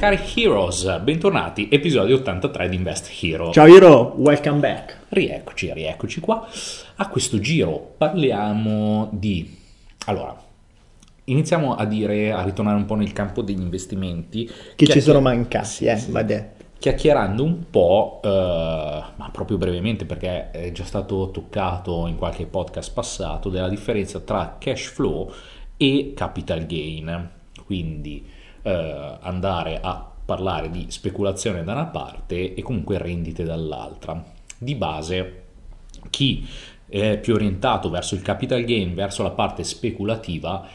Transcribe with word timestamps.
Cari 0.00 0.18
Heroes, 0.34 0.98
bentornati, 1.02 1.68
episodio 1.70 2.16
83 2.16 2.70
di 2.70 2.76
Invest 2.76 3.10
Hero. 3.22 3.52
Ciao 3.52 3.66
Hero, 3.66 4.14
welcome 4.16 4.58
back. 4.58 5.00
Rieccoci, 5.10 5.70
rieccoci 5.74 6.20
qua. 6.20 6.48
A 6.96 7.08
questo 7.08 7.38
giro 7.38 7.96
parliamo 7.98 9.10
di... 9.12 9.58
Allora, 10.06 10.34
iniziamo 11.24 11.74
a 11.74 11.84
dire, 11.84 12.32
a 12.32 12.42
ritornare 12.42 12.78
un 12.78 12.86
po' 12.86 12.94
nel 12.94 13.12
campo 13.12 13.42
degli 13.42 13.60
investimenti. 13.60 14.50
Che 14.74 14.86
ci 14.86 15.02
sono 15.02 15.20
mancati, 15.20 15.66
sì, 15.66 15.84
eh, 15.84 15.98
sì. 15.98 16.10
va 16.10 16.22
detto. 16.22 16.64
Chiacchierando 16.78 17.44
un 17.44 17.64
po', 17.68 18.20
eh, 18.24 18.28
ma 18.28 19.28
proprio 19.30 19.58
brevemente 19.58 20.06
perché 20.06 20.50
è 20.50 20.72
già 20.72 20.84
stato 20.84 21.30
toccato 21.30 22.06
in 22.06 22.16
qualche 22.16 22.46
podcast 22.46 22.90
passato, 22.94 23.50
della 23.50 23.68
differenza 23.68 24.18
tra 24.20 24.56
cash 24.58 24.86
flow 24.86 25.30
e 25.76 26.14
capital 26.16 26.64
gain. 26.64 27.30
Quindi 27.66 28.38
eh, 28.62 29.18
andare 29.20 29.80
a 29.80 30.08
parlare 30.24 30.70
di 30.70 30.86
speculazione 30.90 31.64
da 31.64 31.72
una 31.72 31.86
parte 31.86 32.54
e 32.54 32.62
comunque 32.62 32.98
rendite 32.98 33.44
dall'altra. 33.44 34.22
Di 34.56 34.74
base, 34.74 35.42
chi 36.10 36.46
è 36.86 37.18
più 37.18 37.34
orientato 37.34 37.90
verso 37.90 38.14
il 38.14 38.22
capital 38.22 38.62
gain, 38.64 38.94
verso 38.94 39.22
la 39.22 39.30
parte 39.30 39.64
speculativa, 39.64 40.66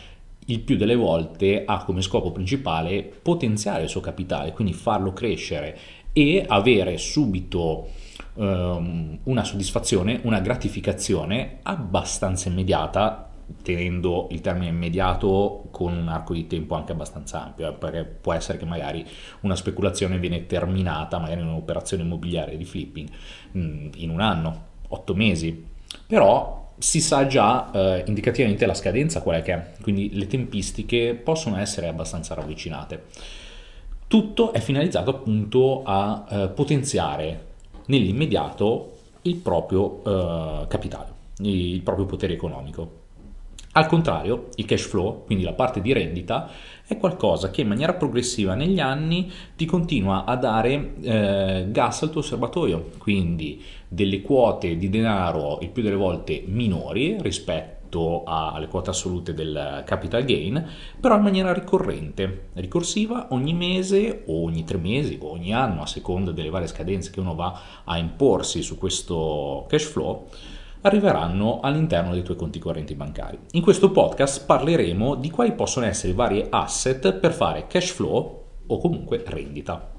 il 0.48 0.60
più 0.60 0.76
delle 0.76 0.96
volte 0.96 1.64
ha 1.66 1.84
come 1.84 2.02
scopo 2.02 2.32
principale 2.32 3.04
potenziare 3.04 3.84
il 3.84 3.90
suo 3.90 4.02
capitale, 4.02 4.52
quindi 4.52 4.74
farlo 4.74 5.14
crescere 5.14 5.78
e 6.14 6.46
avere 6.48 6.98
subito 6.98 7.90
um, 8.36 9.18
una 9.24 9.44
soddisfazione, 9.44 10.20
una 10.24 10.40
gratificazione 10.40 11.60
abbastanza 11.64 12.50
immediata 12.50 13.30
tenendo 13.62 14.28
il 14.32 14.42
termine 14.42 14.68
immediato 14.68 15.66
con 15.72 15.96
un 15.96 16.08
arco 16.08 16.34
di 16.34 16.48
tempo 16.48 16.76
anche 16.76 16.92
abbastanza 16.92 17.44
ampio, 17.44 17.70
eh, 17.70 17.74
perché 17.74 18.04
può 18.04 18.34
essere 18.34 18.58
che 18.58 18.66
magari 18.66 19.06
una 19.42 19.56
speculazione 19.56 20.20
viene 20.20 20.46
terminata, 20.46 21.20
magari 21.20 21.42
in 21.42 21.48
un'operazione 21.48 22.04
immobiliare 22.04 22.58
di 22.58 22.66
flipping, 22.66 23.10
mh, 23.52 23.90
in 23.96 24.10
un 24.10 24.22
anno, 24.22 24.64
otto 24.90 25.14
mesi, 25.16 25.66
però 26.08 26.74
si 26.78 27.00
sa 27.00 27.26
già 27.26 27.72
eh, 27.72 28.04
indicativamente 28.08 28.66
la 28.66 28.74
scadenza 28.74 29.22
qual 29.22 29.38
è 29.38 29.42
che 29.42 29.54
è, 29.54 29.72
quindi 29.82 30.14
le 30.14 30.28
tempistiche 30.28 31.14
possono 31.16 31.58
essere 31.58 31.88
abbastanza 31.88 32.34
ravvicinate. 32.34 33.04
Tutto 34.08 34.54
è 34.54 34.60
finalizzato 34.60 35.10
appunto 35.10 35.84
a 35.84 36.26
eh, 36.30 36.48
potenziare 36.50 37.54
nell'immediato 37.88 38.94
il 39.24 39.36
proprio 39.38 40.04
eh, 40.04 40.68
capitale, 40.68 41.14
il 41.40 41.82
proprio 41.82 42.06
potere 42.06 42.34
economico. 42.34 43.04
Al 43.78 43.88
contrario, 43.88 44.48
il 44.56 44.64
cash 44.64 44.88
flow, 44.88 45.26
quindi 45.26 45.44
la 45.44 45.52
parte 45.52 45.82
di 45.82 45.92
rendita, 45.92 46.50
è 46.88 46.98
qualcosa 46.98 47.52
che 47.52 47.60
in 47.60 47.68
maniera 47.68 47.94
progressiva 47.94 48.56
negli 48.56 48.80
anni 48.80 49.30
ti 49.58 49.66
continua 49.66 50.24
a 50.24 50.38
dare 50.38 50.94
eh, 51.02 51.66
gas 51.68 52.04
al 52.04 52.10
tuo 52.10 52.22
osservatorio, 52.22 52.92
quindi 52.98 53.62
delle 53.86 54.22
quote 54.22 54.78
di 54.78 54.90
denaro 54.90 55.60
il 55.60 55.72
più 55.72 55.84
delle 55.84 55.98
volte 55.98 56.42
minori 56.46 57.18
rispetto 57.20 58.24
alle 58.26 58.68
quote 58.68 58.92
assolute 58.92 59.34
del 59.34 59.84
capital 59.86 60.24
gain, 60.24 60.70
però 60.98 61.18
in 61.18 61.24
maniera 61.24 61.54
ricorrente, 61.54 62.48
ricorsiva 62.54 63.28
ogni 63.32 63.54
mese 63.54 64.24
o 64.28 64.44
ogni 64.44 64.64
tre 64.64 64.78
mesi 64.78 65.20
o 65.22 65.32
ogni 65.32 65.54
anno 65.54 65.82
a 65.82 65.86
seconda 65.86 66.32
delle 66.32 66.50
varie 66.50 66.68
scadenze 66.68 67.12
che 67.12 67.20
uno 67.20 67.36
va 67.36 67.60
a 67.84 67.98
imporsi 67.98 68.62
su 68.62 68.78
questo 68.78 69.66
cash 69.68 69.84
flow 69.84 70.28
arriveranno 70.86 71.62
all'interno 71.62 72.14
dei 72.14 72.22
tuoi 72.22 72.38
conti 72.38 72.60
correnti 72.60 72.94
bancari. 72.94 73.40
In 73.54 73.64
questo 73.64 73.90
podcast 73.90 74.46
parleremo 74.46 75.16
di 75.16 75.32
quali 75.32 75.52
possono 75.54 75.88
essere 75.88 76.12
i 76.12 76.16
vari 76.16 76.46
asset 76.48 77.14
per 77.14 77.34
fare 77.34 77.66
cash 77.68 77.90
flow 77.90 78.44
o 78.68 78.78
comunque 78.78 79.24
rendita. 79.26 79.94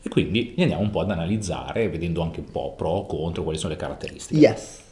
E 0.00 0.08
quindi 0.08 0.54
li 0.54 0.62
andiamo 0.62 0.84
un 0.84 0.90
po' 0.90 1.00
ad 1.00 1.10
analizzare, 1.10 1.88
vedendo 1.88 2.22
anche 2.22 2.38
un 2.40 2.50
po' 2.50 2.74
pro 2.74 3.06
contro 3.06 3.42
quali 3.42 3.58
sono 3.58 3.72
le 3.72 3.78
caratteristiche. 3.78 4.40
Yes. 4.40 4.82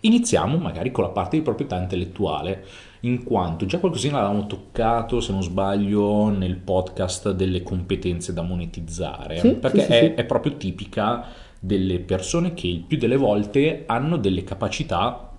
Iniziamo 0.00 0.56
magari 0.56 0.90
con 0.90 1.04
la 1.04 1.10
parte 1.10 1.36
di 1.36 1.42
proprietà 1.42 1.78
intellettuale, 1.78 2.64
in 3.00 3.22
quanto 3.22 3.66
già 3.66 3.78
qualcosina 3.78 4.20
l'avevamo 4.20 4.46
toccato, 4.46 5.20
se 5.20 5.32
non 5.32 5.42
sbaglio, 5.42 6.30
nel 6.30 6.56
podcast 6.56 7.32
delle 7.32 7.62
competenze 7.62 8.32
da 8.32 8.42
monetizzare, 8.42 9.38
sì, 9.38 9.54
perché 9.54 9.80
sì, 9.82 9.92
è, 9.92 9.98
sì. 9.98 10.20
è 10.20 10.24
proprio 10.24 10.56
tipica 10.56 11.26
delle 11.64 11.98
persone 11.98 12.52
che 12.52 12.66
il 12.66 12.80
più 12.80 12.98
delle 12.98 13.16
volte 13.16 13.84
hanno 13.86 14.18
delle 14.18 14.44
capacità 14.44 15.32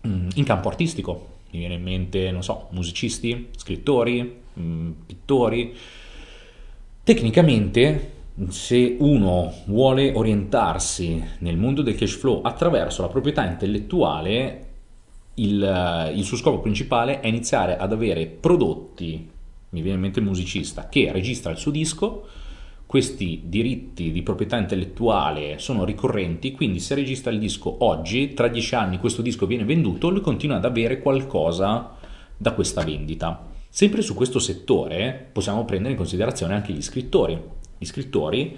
mh, 0.00 0.28
in 0.36 0.44
campo 0.44 0.68
artistico. 0.68 1.34
Mi 1.50 1.58
viene 1.58 1.74
in 1.74 1.82
mente, 1.82 2.30
non 2.30 2.42
so, 2.42 2.68
musicisti, 2.70 3.48
scrittori, 3.54 4.36
mh, 4.54 4.90
pittori. 5.04 5.74
Tecnicamente, 7.04 8.12
se 8.48 8.96
uno 8.98 9.52
vuole 9.66 10.12
orientarsi 10.14 11.22
nel 11.40 11.58
mondo 11.58 11.82
del 11.82 11.94
cash 11.94 12.16
flow 12.16 12.40
attraverso 12.40 13.02
la 13.02 13.08
proprietà 13.08 13.44
intellettuale, 13.44 14.64
il, 15.34 16.12
il 16.14 16.24
suo 16.24 16.38
scopo 16.38 16.60
principale 16.60 17.20
è 17.20 17.26
iniziare 17.26 17.76
ad 17.76 17.92
avere 17.92 18.24
prodotti, 18.26 19.30
mi 19.68 19.80
viene 19.82 19.96
in 19.96 20.00
mente 20.00 20.20
il 20.20 20.24
musicista, 20.24 20.88
che 20.88 21.12
registra 21.12 21.50
il 21.50 21.58
suo 21.58 21.70
disco, 21.70 22.28
questi 22.86 23.42
diritti 23.46 24.12
di 24.12 24.22
proprietà 24.22 24.56
intellettuale 24.56 25.58
sono 25.58 25.84
ricorrenti, 25.84 26.52
quindi 26.52 26.78
se 26.78 26.94
registra 26.94 27.32
il 27.32 27.40
disco 27.40 27.84
oggi, 27.84 28.32
tra 28.32 28.46
dieci 28.46 28.74
anni 28.76 28.98
questo 28.98 29.22
disco 29.22 29.46
viene 29.46 29.64
venduto, 29.64 30.08
lui 30.08 30.20
continua 30.20 30.56
ad 30.56 30.64
avere 30.64 31.00
qualcosa 31.00 31.94
da 32.36 32.52
questa 32.52 32.84
vendita. 32.84 33.48
Sempre 33.68 34.02
su 34.02 34.14
questo 34.14 34.38
settore 34.38 35.28
possiamo 35.32 35.64
prendere 35.64 35.90
in 35.90 35.96
considerazione 35.98 36.54
anche 36.54 36.72
gli 36.72 36.80
scrittori. 36.80 37.38
Gli 37.76 37.84
scrittori, 37.84 38.56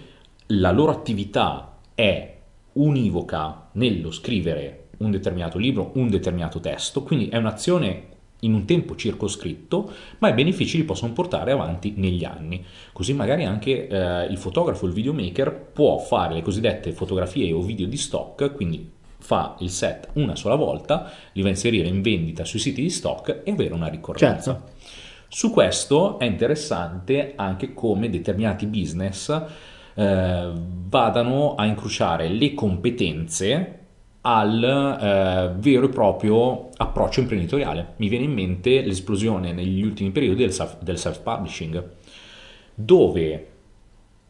la 0.49 0.71
loro 0.71 0.93
attività 0.93 1.79
è 1.95 2.37
univoca 2.75 3.71
nello 3.73 4.11
scrivere 4.11 4.89
un 4.99 5.11
determinato 5.11 5.59
libro, 5.59 5.93
un 5.95 6.09
determinato 6.09 6.61
testo, 6.61 7.03
quindi 7.03 7.29
è 7.29 7.37
un'azione 7.37 8.17
in 8.41 8.55
un 8.55 8.65
tempo 8.65 8.95
circoscritto, 8.95 9.91
ma 10.19 10.29
i 10.29 10.35
benefici 10.35 10.77
li 10.77 10.85
possono 10.85 11.13
portare 11.13 11.53
avanti 11.53 11.95
negli 11.97 12.25
anni. 12.25 12.65
Così 12.93 13.13
magari 13.13 13.45
anche 13.45 13.89
eh, 13.89 14.25
il 14.25 14.39
fotografo, 14.39 14.87
il 14.87 14.93
videomaker 14.93 15.71
può 15.73 15.99
fare 15.99 16.35
le 16.35 16.43
cosiddette 16.43 16.93
fotografie 16.93 17.53
o 17.53 17.61
video 17.61 17.87
di 17.87 17.97
stock, 17.97 18.55
quindi 18.55 18.97
fa 19.21 19.57
il 19.59 19.71
set 19.71 20.11
una 20.15 20.37
sola 20.37 20.55
volta, 20.55 21.11
li 21.33 21.43
va 21.43 21.49
a 21.49 21.51
inserire 21.51 21.89
in 21.89 22.03
vendita 22.03 22.45
sui 22.45 22.61
siti 22.61 22.83
di 22.83 22.91
stock 22.91 23.43
e 23.45 23.51
avere 23.51 23.75
una 23.75 23.89
ricorrenza. 23.89 24.53
Certo. 24.53 24.77
Su 25.29 25.51
questo 25.51 26.19
è 26.19 26.25
interessante 26.25 27.35
anche 27.37 27.75
come 27.75 28.09
determinati 28.09 28.67
business 28.67 29.43
eh, 29.95 30.53
vadano 30.55 31.55
a 31.55 31.67
incrociare 31.67 32.29
le 32.29 32.55
competenze 32.55 33.78
al 34.31 34.63
eh, 34.63 35.59
vero 35.59 35.87
e 35.87 35.89
proprio 35.89 36.69
approccio 36.77 37.21
imprenditoriale. 37.21 37.95
Mi 37.97 38.09
viene 38.09 38.27
in 38.27 38.33
mente 38.33 38.83
l'esplosione 38.83 39.53
negli 39.53 39.83
ultimi 39.83 40.11
periodi 40.11 40.43
del, 40.43 40.53
self, 40.53 40.79
del 40.83 40.99
self-publishing, 40.99 41.89
dove 42.75 43.47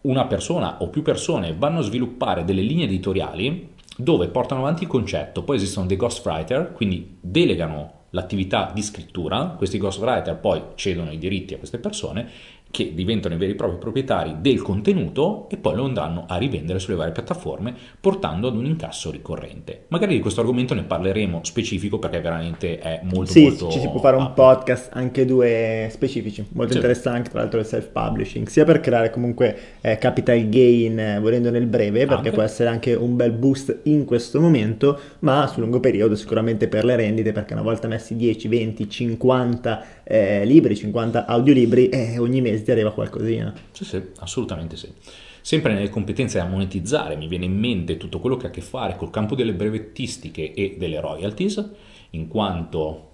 una 0.03 0.26
persona 0.26 0.76
o 0.81 0.88
più 0.88 1.03
persone 1.03 1.53
vanno 1.58 1.81
a 1.81 1.82
sviluppare 1.82 2.44
delle 2.44 2.62
linee 2.62 2.84
editoriali 2.84 3.75
dove 3.97 4.28
portano 4.28 4.60
avanti 4.60 4.84
il 4.84 4.88
concetto, 4.88 5.42
poi 5.42 5.56
esistono 5.56 5.87
dei 5.87 5.97
ghostwriter, 5.97 6.72
quindi 6.72 7.16
delegano 7.20 7.94
l'attività 8.10 8.70
di 8.72 8.82
scrittura, 8.82 9.54
questi 9.58 9.78
ghostwriter 9.78 10.37
poi 10.37 10.62
cedono 10.76 11.10
i 11.10 11.19
diritti 11.19 11.54
a 11.54 11.58
queste 11.58 11.78
persone 11.78 12.31
che 12.71 12.93
diventano 12.95 13.34
i 13.34 13.39
veri 13.39 13.53
e 13.53 13.55
propri 13.55 13.79
proprietari 13.79 14.37
del 14.41 14.61
contenuto 14.62 15.49
e 15.51 15.56
poi 15.56 15.75
lo 15.75 15.84
andranno 15.84 16.25
a 16.29 16.37
rivendere 16.37 16.79
sulle 16.79 16.97
varie 16.97 17.12
piattaforme 17.12 17.75
portando 18.01 18.49
ad 18.49 18.56
un 18.56 18.67
incasso 18.67 19.11
ricorrente. 19.11 19.84
Magari 19.89 20.15
di 20.15 20.21
questo 20.21 20.41
argomento 20.41 20.75
ne 20.75 20.83
parleremo 20.83 21.41
specifico 21.45 21.99
perché 21.99 22.21
veramente 22.21 22.79
è 22.79 23.01
molto 23.05 23.33
sì, 23.33 23.43
molto 23.43 23.70
ci 23.70 23.81
si 23.81 23.88
può 23.88 24.00
fare 24.00 24.17
un 24.17 24.23
ampio. 24.23 24.44
podcast 24.44 24.91
anche 24.93 25.25
due 25.25 25.88
specifici, 25.91 26.44
molto 26.53 26.73
Sì. 26.73 26.76
interessanti 26.76 27.31
tra 27.31 27.41
l'altro 27.41 27.59
il 27.59 27.67
self-publishing, 27.67 28.47
sia 28.47 28.65
per 28.65 28.81
creare 28.81 29.11
comunque 29.11 29.56
eh, 29.81 29.97
capital 29.99 30.49
gain 30.49 30.99
eh, 30.99 31.19
volendo 31.21 31.50
nel 31.50 31.67
breve, 31.67 32.00
perché 32.00 32.14
Anche. 32.14 32.31
può 32.32 32.43
essere 32.43 32.69
anche 32.69 32.94
un 32.94 33.17
bel 33.17 33.32
boost 33.32 33.81
in 33.85 34.05
questo 34.05 34.41
momento, 34.41 34.99
ma 35.21 35.47
sul 35.47 35.62
lungo 35.62 35.81
periodo 35.81 36.14
sicuramente 36.14 36.69
per 36.69 36.85
le 36.85 36.97
rendite, 36.97 37.32
perché 37.32 37.55
una 37.55 37.62
volta 37.62 37.88
messi 37.88 38.14
10, 38.14 38.47
20, 38.49 38.88
50 38.88 39.85
eh, 40.05 40.44
libri, 40.44 40.76
50 40.76 41.26
audiolibri, 41.26 41.88
eh, 41.88 42.19
ogni 42.19 42.41
mese 42.41 42.57
arriva 42.66 42.93
qualcosina. 42.93 43.55
Sì, 43.72 43.84
sì, 43.84 44.02
assolutamente 44.19 44.76
sì. 44.76 44.93
Sempre 45.40 45.72
nelle 45.72 45.88
competenze 45.88 46.38
da 46.38 46.44
monetizzare 46.44 47.16
mi 47.16 47.26
viene 47.26 47.46
in 47.46 47.58
mente 47.58 47.96
tutto 47.96 48.20
quello 48.20 48.37
che 48.37 48.46
ha 48.46 48.49
a 48.50 48.52
che 48.52 48.60
fare 48.60 48.96
col 48.96 49.10
campo 49.10 49.34
delle 49.34 49.55
brevettistiche 49.55 50.52
e 50.52 50.76
delle 50.78 51.00
royalties, 51.00 51.70
in 52.10 52.28
quanto 52.28 53.06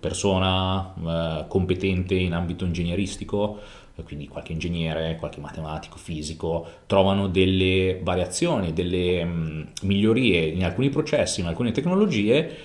persona 0.00 0.94
eh, 0.94 1.44
competente 1.48 2.14
in 2.14 2.32
ambito 2.32 2.64
ingegneristico, 2.64 3.60
eh, 3.94 4.02
quindi 4.02 4.26
qualche 4.26 4.52
ingegnere, 4.52 5.16
qualche 5.16 5.40
matematico, 5.40 5.96
fisico, 5.96 6.66
trovano 6.86 7.28
delle 7.28 8.00
variazioni, 8.02 8.72
delle 8.72 9.24
mh, 9.24 9.68
migliorie 9.82 10.40
in 10.46 10.64
alcuni 10.64 10.88
processi, 10.88 11.40
in 11.40 11.46
alcune 11.46 11.70
tecnologie, 11.70 12.56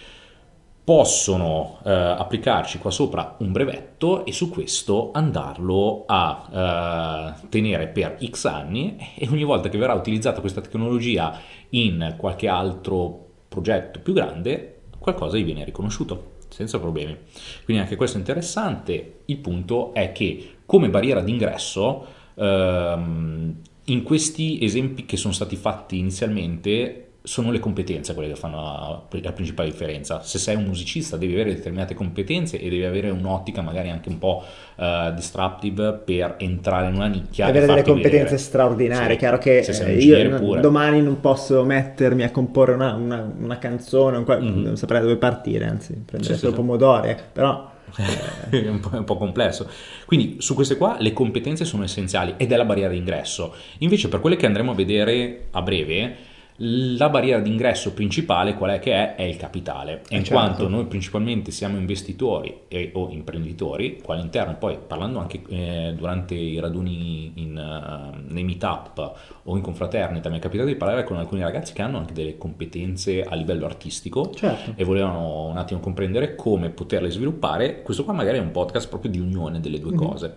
possono 0.88 1.80
eh, 1.84 1.92
applicarci 1.92 2.78
qua 2.78 2.92
sopra 2.92 3.36
un 3.40 3.52
brevetto 3.52 4.24
e 4.24 4.32
su 4.32 4.50
questo 4.50 5.12
andarlo 5.12 6.06
a 6.08 7.36
eh, 7.44 7.48
tenere 7.50 7.90
per 7.90 8.18
x 8.24 8.46
anni 8.46 8.96
e 9.18 9.28
ogni 9.30 9.44
volta 9.44 9.68
che 9.68 9.78
verrà 9.78 9.94
utilizzata 9.96 10.40
questa 10.40 10.62
tecnologia 10.62 11.42
in 11.72 12.16
qualche 12.16 12.48
altro 12.48 13.32
progetto 13.50 14.00
più 14.00 14.14
grande 14.14 14.84
qualcosa 14.98 15.36
gli 15.36 15.44
viene 15.44 15.66
riconosciuto 15.66 16.36
senza 16.48 16.80
problemi. 16.80 17.18
Quindi 17.66 17.84
anche 17.84 17.98
questo 17.98 18.16
è 18.16 18.20
interessante. 18.22 19.24
Il 19.26 19.40
punto 19.40 19.94
è 19.94 20.14
che 20.14 20.60
come 20.66 20.90
barriera 20.90 21.20
d'ingresso 21.20 22.06
ehm, 22.34 23.56
in 23.84 24.04
questi 24.04 24.64
esempi 24.64 25.06
che 25.06 25.18
sono 25.18 25.34
stati 25.34 25.58
fatti 25.58 25.98
inizialmente 25.98 27.07
sono 27.28 27.52
le 27.52 27.60
competenze 27.60 28.14
quelle 28.14 28.30
che 28.30 28.40
fanno 28.40 28.56
la, 28.56 29.20
la, 29.22 29.32
principale 29.34 29.70
differenza. 29.70 30.22
Se 30.22 30.40
sei 30.40 30.56
un 30.56 30.64
musicista 30.64 31.18
devi 31.18 31.34
avere 31.34 31.54
determinate 31.54 31.94
competenze 31.94 32.58
e 32.58 32.70
devi 32.70 32.86
avere 32.86 33.10
un'ottica 33.10 33.62
magari 33.62 33.90
anche 33.90 34.08
un 34.08 34.18
po' 34.18 34.46
uh, 34.76 35.14
disruptive 35.14 35.92
per 35.94 36.36
entrare 36.38 36.88
in 36.88 36.96
una 36.96 37.08
nicchia. 37.08 37.48
Avere 37.48 37.66
delle 37.66 37.84
competenze 37.84 38.18
vedere. 38.18 38.38
straordinarie. 38.38 39.12
Sì, 39.12 39.18
Chiaro 39.18 39.38
che 39.40 39.60
eh, 39.60 39.98
io 39.98 40.38
pure. 40.38 40.62
domani 40.62 41.02
non 41.02 41.20
posso 41.20 41.66
mettermi 41.66 42.24
a 42.24 42.32
comporre 42.32 42.76
una, 42.76 42.94
una, 42.94 43.30
una 43.38 43.58
canzone, 43.58 44.18
un, 44.18 44.26
mm-hmm. 44.26 44.64
non 44.64 44.78
saprei 44.78 45.02
dove 45.02 45.18
partire, 45.18 45.66
anzi 45.66 46.02
prendere 46.06 46.34
sì, 46.34 46.40
solo 46.40 46.52
sì, 46.52 46.58
pomodori, 46.58 47.10
eh. 47.10 47.18
però... 47.34 47.76
è, 48.50 48.68
un 48.68 48.82
è 48.92 48.98
un 48.98 49.04
po' 49.06 49.18
complesso. 49.18 49.68
Quindi 50.06 50.38
su 50.40 50.54
queste 50.56 50.78
qua 50.78 50.98
le 51.00 51.14
competenze 51.14 51.66
sono 51.66 51.84
essenziali 51.84 52.36
ed 52.38 52.52
è 52.52 52.56
la 52.56 52.66
barriera 52.66 52.90
d'ingresso. 52.90 53.54
Invece 53.80 54.08
per 54.08 54.20
quelle 54.20 54.36
che 54.36 54.46
andremo 54.46 54.72
a 54.72 54.76
vedere 54.76 55.48
a 55.52 55.62
breve 55.62 56.16
la 56.62 57.10
barriera 57.10 57.40
d'ingresso 57.40 57.94
principale 57.94 58.56
qual 58.56 58.72
è 58.72 58.80
che 58.80 58.92
è? 58.94 59.16
È 59.16 59.22
il 59.22 59.38
capitale, 59.38 60.02
eh 60.08 60.18
in 60.18 60.24
certo. 60.24 60.34
quanto 60.34 60.68
noi 60.68 60.86
principalmente 60.86 61.52
siamo 61.52 61.78
investitori 61.78 62.62
e, 62.68 62.92
o 62.94 63.10
imprenditori, 63.12 64.02
qua 64.02 64.16
all'interno 64.16 64.56
poi 64.58 64.78
parlando 64.86 65.20
anche 65.20 65.42
eh, 65.50 65.94
durante 65.96 66.34
i 66.34 66.60
raduni 66.60 67.32
in, 67.36 67.58
uh, 67.58 68.34
nei 68.34 68.44
meetup 68.44 69.14
o 69.44 69.56
in 69.56 69.62
confraternita 69.62 70.30
mi 70.30 70.38
è 70.38 70.40
capitato 70.40 70.68
di 70.68 70.76
parlare 70.76 71.04
con 71.04 71.18
alcuni 71.18 71.42
ragazzi 71.42 71.74
che 71.74 71.84
hanno 71.84 72.00
anche 72.00 72.14
delle 72.14 72.38
competenze 72.38 73.24
a 73.24 73.36
livello 73.36 73.66
artistico 73.66 74.32
certo. 74.34 74.74
e 74.76 74.84
volevano 74.84 75.46
un 75.46 75.58
attimo 75.58 75.80
comprendere 75.80 76.36
come 76.36 76.70
poterle 76.70 77.12
sviluppare, 77.12 77.84
questo 77.84 78.04
qua 78.04 78.14
magari 78.14 78.40
è 78.40 78.42
un 78.42 78.52
podcast 78.52 78.90
proprio 78.90 79.12
di 79.12 79.20
unione 79.20 79.60
delle 79.60 79.80
due 79.80 79.92
mm-hmm. 79.92 80.00
cose. 80.00 80.36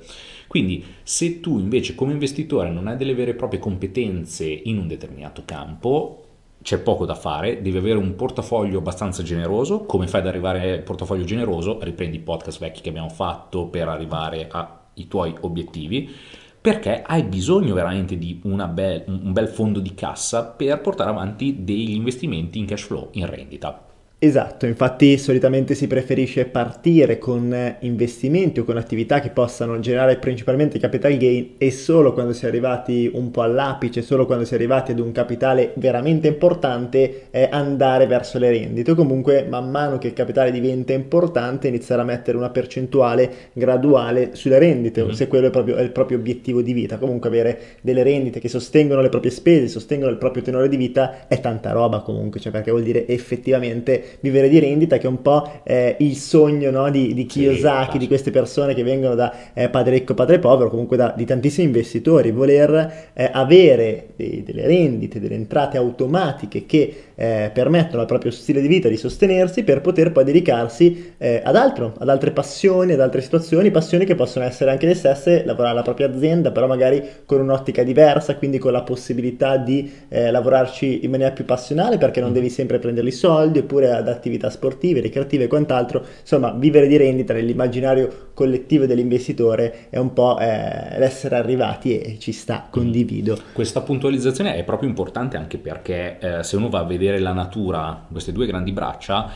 Quindi 0.51 0.85
se 1.05 1.39
tu 1.39 1.61
invece 1.61 1.95
come 1.95 2.11
investitore 2.11 2.73
non 2.73 2.89
hai 2.89 2.97
delle 2.97 3.15
vere 3.15 3.31
e 3.31 3.35
proprie 3.35 3.61
competenze 3.61 4.47
in 4.47 4.79
un 4.79 4.89
determinato 4.89 5.43
campo, 5.45 6.25
c'è 6.61 6.81
poco 6.81 7.07
da 7.07 7.15
fare, 7.15 7.63
devi 7.63 7.77
avere 7.77 7.99
un 7.99 8.17
portafoglio 8.17 8.79
abbastanza 8.79 9.23
generoso. 9.23 9.85
Come 9.85 10.09
fai 10.09 10.23
ad 10.23 10.27
arrivare 10.27 10.73
al 10.73 10.83
portafoglio 10.83 11.23
generoso? 11.23 11.79
Riprendi 11.81 12.17
i 12.17 12.21
podcast 12.21 12.59
vecchi 12.59 12.81
che 12.81 12.89
abbiamo 12.89 13.11
fatto 13.11 13.67
per 13.67 13.87
arrivare 13.87 14.49
ai 14.51 15.07
tuoi 15.07 15.33
obiettivi 15.43 16.11
perché 16.61 17.01
hai 17.07 17.23
bisogno 17.23 17.73
veramente 17.73 18.19
di 18.19 18.35
be- 18.43 19.05
un 19.07 19.33
bel 19.33 19.49
fondo 19.49 19.79
di 19.79 19.95
cassa 19.95 20.45
per 20.47 20.81
portare 20.81 21.11
avanti 21.11 21.63
degli 21.63 21.93
investimenti 21.93 22.59
in 22.59 22.67
cash 22.67 22.83
flow, 22.83 23.11
in 23.13 23.27
rendita. 23.27 23.90
Esatto, 24.23 24.67
infatti 24.67 25.17
solitamente 25.17 25.75
si 25.75 25.87
preferisce 25.87 26.45
partire 26.45 27.17
con 27.17 27.57
investimenti 27.81 28.61
o 28.61 28.65
con 28.65 28.77
attività 28.77 29.19
che 29.19 29.31
possano 29.31 29.81
generare 29.81 30.19
principalmente 30.19 30.79
capital 30.79 31.17
gain 31.17 31.55
e 31.57 31.71
solo 31.71 32.13
quando 32.13 32.35
si 32.35 32.45
è 32.45 32.49
arrivati 32.49 33.11
un 33.15 33.31
po' 33.31 33.41
all'apice, 33.41 34.03
solo 34.03 34.27
quando 34.27 34.45
si 34.45 34.53
è 34.53 34.57
arrivati 34.57 34.93
ad 34.93 34.99
un 34.99 35.11
capitale 35.13 35.73
veramente 35.77 36.29
importante 36.29 37.29
eh, 37.31 37.49
andare 37.51 38.07
verso 38.07 38.37
le 38.39 38.51
rendite 38.51 38.91
o 38.91 38.95
comunque 38.95 39.47
man 39.49 39.71
mano 39.71 39.97
che 39.97 40.09
il 40.09 40.13
capitale 40.13 40.51
diventa 40.51 40.93
importante 40.93 41.69
iniziare 41.69 42.03
a 42.03 42.05
mettere 42.05 42.37
una 42.37 42.51
percentuale 42.51 43.33
graduale 43.55 44.35
sulle 44.35 44.59
rendite, 44.59 45.03
mm-hmm. 45.03 45.13
se 45.13 45.29
quello 45.29 45.47
è, 45.47 45.51
proprio, 45.51 45.77
è 45.77 45.83
il 45.83 45.93
proprio 45.93 46.19
obiettivo 46.19 46.61
di 46.61 46.75
vita. 46.75 46.99
Comunque 46.99 47.31
avere 47.31 47.59
delle 47.81 48.03
rendite 48.03 48.39
che 48.39 48.51
sostengono 48.51 49.01
le 49.01 49.09
proprie 49.09 49.31
spese, 49.31 49.67
sostengono 49.69 50.11
il 50.11 50.19
proprio 50.19 50.43
tenore 50.43 50.69
di 50.69 50.77
vita 50.77 51.27
è 51.27 51.41
tanta 51.41 51.73
roba 51.73 52.01
comunque, 52.01 52.39
cioè 52.39 52.53
perché 52.53 52.71
vuol 52.71 52.83
dire 52.83 53.07
effettivamente 53.07 54.09
vivere 54.21 54.49
di 54.49 54.59
rendita, 54.59 54.99
che 54.99 55.07
è 55.07 55.11
un 55.11 55.23
po' 55.23 55.61
eh, 55.65 55.97
il 56.01 56.17
sogno 56.17 56.71
no, 56.71 56.91
di, 56.91 57.15
di 57.15 57.27
Kiyosaki, 57.27 57.93
sì, 57.93 57.99
di 57.99 58.07
queste 58.07 58.31
persone 58.31 58.75
che 58.75 58.83
vengono 58.83 59.15
da 59.15 59.33
eh, 59.55 59.69
padre 59.69 59.99
ricco, 59.99 60.15
padre 60.15 60.39
povero, 60.39 60.71
comunque 60.71 60.97
da, 60.97 61.13
di 61.17 61.25
tantissimi 61.25 61.67
investitori, 61.67 62.31
voler 62.31 63.11
eh, 63.13 63.31
avere 63.33 64.09
dei, 64.17 64.43
delle 64.43 64.67
rendite, 64.67 65.21
delle 65.21 65.35
entrate 65.35 65.77
automatiche 65.77 66.67
che 66.67 66.95
eh, 67.15 67.51
permettono 67.53 68.01
al 68.01 68.07
proprio 68.07 68.31
stile 68.31 68.61
di 68.61 68.69
vita 68.69 68.89
di 68.89 68.97
sostenersi 68.97 69.63
per 69.63 69.81
poter 69.81 70.11
poi 70.13 70.25
dedicarsi 70.25 71.13
eh, 71.19 71.41
ad 71.45 71.57
altro, 71.57 71.95
ad 71.99 72.09
altre 72.09 72.31
passioni, 72.31 72.93
ad 72.93 73.01
altre 73.01 73.21
situazioni, 73.21 73.71
passioni 73.71 74.05
che 74.05 74.15
possono 74.15 74.45
essere 74.45 74.71
anche 74.71 74.87
le 74.87 74.95
stesse, 74.95 75.45
lavorare 75.45 75.73
alla 75.73 75.83
propria 75.83 76.09
azienda, 76.09 76.51
però 76.51 76.67
magari 76.67 77.03
con 77.27 77.41
un'ottica 77.41 77.83
diversa, 77.83 78.37
quindi 78.37 78.59
con 78.59 78.73
la 78.73 78.83
possibilità 78.83 79.57
di 79.57 79.91
eh, 80.09 80.31
lavorarci 80.31 81.05
in 81.05 81.11
maniera 81.11 81.33
più 81.33 81.45
passionale 81.45 81.99
perché 81.99 82.21
non 82.21 82.31
mm. 82.31 82.35
devi 82.35 82.49
sempre 82.49 82.79
prendere 82.79 83.09
i 83.09 83.13
soldi, 83.13 83.59
oppure 83.59 83.91
ad 84.01 84.09
attività 84.09 84.51
sportive, 84.51 85.01
ricreative 85.01 85.45
e 85.45 85.49
quant'altro, 85.49 86.05
insomma 86.21 86.53
vivere 86.53 86.87
di 86.87 86.97
rendita 86.97 87.33
nell'immaginario 87.33 88.29
collettivo 88.35 88.87
dell'investitore 88.87 89.89
è 89.91 89.99
un 89.99 90.13
po' 90.13 90.39
eh, 90.39 90.99
l'essere 90.99 91.37
arrivati 91.37 91.99
e 91.99 92.19
ci 92.19 92.33
sta, 92.33 92.67
mm. 92.67 92.71
condivido. 92.71 93.39
Questa 93.53 93.81
puntualizzazione 93.83 94.55
è 94.55 94.65
proprio 94.65 94.89
importante 94.89 95.37
anche 95.37 95.59
perché 95.59 96.19
eh, 96.19 96.43
se 96.43 96.57
uno 96.57 96.69
va 96.69 96.81
a 96.81 96.85
vedere 96.85 96.99
vedere 97.01 97.19
la 97.19 97.33
natura, 97.33 98.07
queste 98.11 98.33
due 98.33 98.47
grandi 98.47 98.73
braccia, 98.73 99.31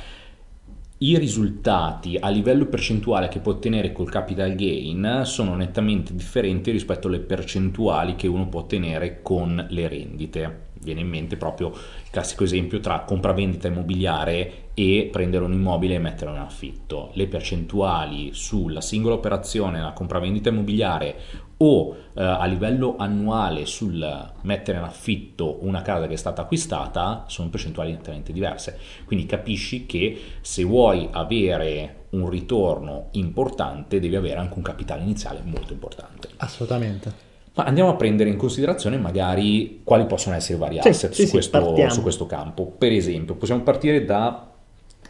i 0.99 1.19
risultati 1.19 2.17
a 2.19 2.29
livello 2.29 2.67
percentuale 2.67 3.27
che 3.27 3.41
può 3.41 3.53
ottenere 3.53 3.93
col 3.93 4.09
capital 4.09 4.55
gain 4.55 5.23
sono 5.25 5.57
nettamente 5.57 6.15
differenti 6.15 6.71
rispetto 6.71 7.09
alle 7.09 7.19
percentuali 7.19 8.15
che 8.15 8.29
uno 8.29 8.49
può 8.49 8.61
ottenere 8.61 9.21
con 9.21 9.67
le 9.71 9.89
rendite. 9.89 10.63
Viene 10.81 11.01
in 11.01 11.09
mente 11.09 11.37
proprio 11.37 11.71
il 11.71 12.11
classico 12.11 12.45
esempio 12.45 12.79
tra 12.79 13.01
compravendita 13.01 13.67
immobiliare 13.69 14.69
e 14.75 15.09
prendere 15.11 15.45
un 15.45 15.53
immobile 15.53 15.95
e 15.95 15.99
metterlo 15.99 16.35
in 16.35 16.41
affitto. 16.41 17.11
Le 17.15 17.27
percentuali 17.27 18.31
sulla 18.33 18.81
singola 18.81 19.15
operazione, 19.15 19.81
la 19.81 19.93
compravendita 19.93 20.51
immobiliare 20.51 21.17
o 21.65 21.97
eh, 22.15 22.23
a 22.23 22.45
livello 22.45 22.97
annuale 22.99 23.65
sul 23.65 24.33
mettere 24.43 24.79
in 24.79 24.85
affitto 24.85 25.59
una 25.63 25.81
casa 25.81 26.07
che 26.07 26.13
è 26.13 26.17
stata 26.17 26.43
acquistata 26.43 27.25
sono 27.27 27.49
percentuali 27.49 27.91
nettamente 27.91 28.33
diverse. 28.33 28.79
Quindi 29.07 29.25
capisci 29.25 29.87
che 29.87 30.21
se 30.43 30.63
vuoi 30.63 31.09
avere 31.11 32.03
un 32.11 32.29
ritorno 32.29 33.09
importante 33.13 33.99
devi 33.99 34.15
avere 34.15 34.39
anche 34.39 34.55
un 34.57 34.63
capitale 34.63 35.03
iniziale 35.03 35.41
molto 35.43 35.73
importante. 35.73 36.29
Assolutamente. 36.37 37.33
Ma 37.55 37.65
andiamo 37.65 37.91
a 37.91 37.95
prendere 37.95 38.29
in 38.29 38.37
considerazione 38.37 38.99
magari 38.99 39.81
quali 39.85 40.05
possono 40.07 40.35
essere 40.35 40.57
i 40.57 40.61
vari 40.61 40.79
asset 40.79 41.13
sì, 41.13 41.23
su, 41.23 41.27
sì, 41.27 41.31
questo, 41.31 41.91
su 41.91 42.03
questo 42.03 42.27
campo. 42.27 42.67
Per 42.67 42.93
esempio, 42.93 43.37
possiamo 43.37 43.63
partire 43.63 44.05
da 44.05 44.51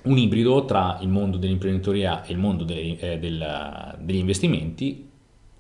un 0.03 0.19
ibrido 0.19 0.65
tra 0.67 0.99
il 1.01 1.09
mondo 1.09 1.39
dell'imprenditoria 1.39 2.23
e 2.25 2.33
il 2.33 2.39
mondo 2.39 2.65
dei, 2.65 2.97
eh, 2.99 3.19
del, 3.19 3.97
degli 3.99 4.19
investimenti, 4.19 5.13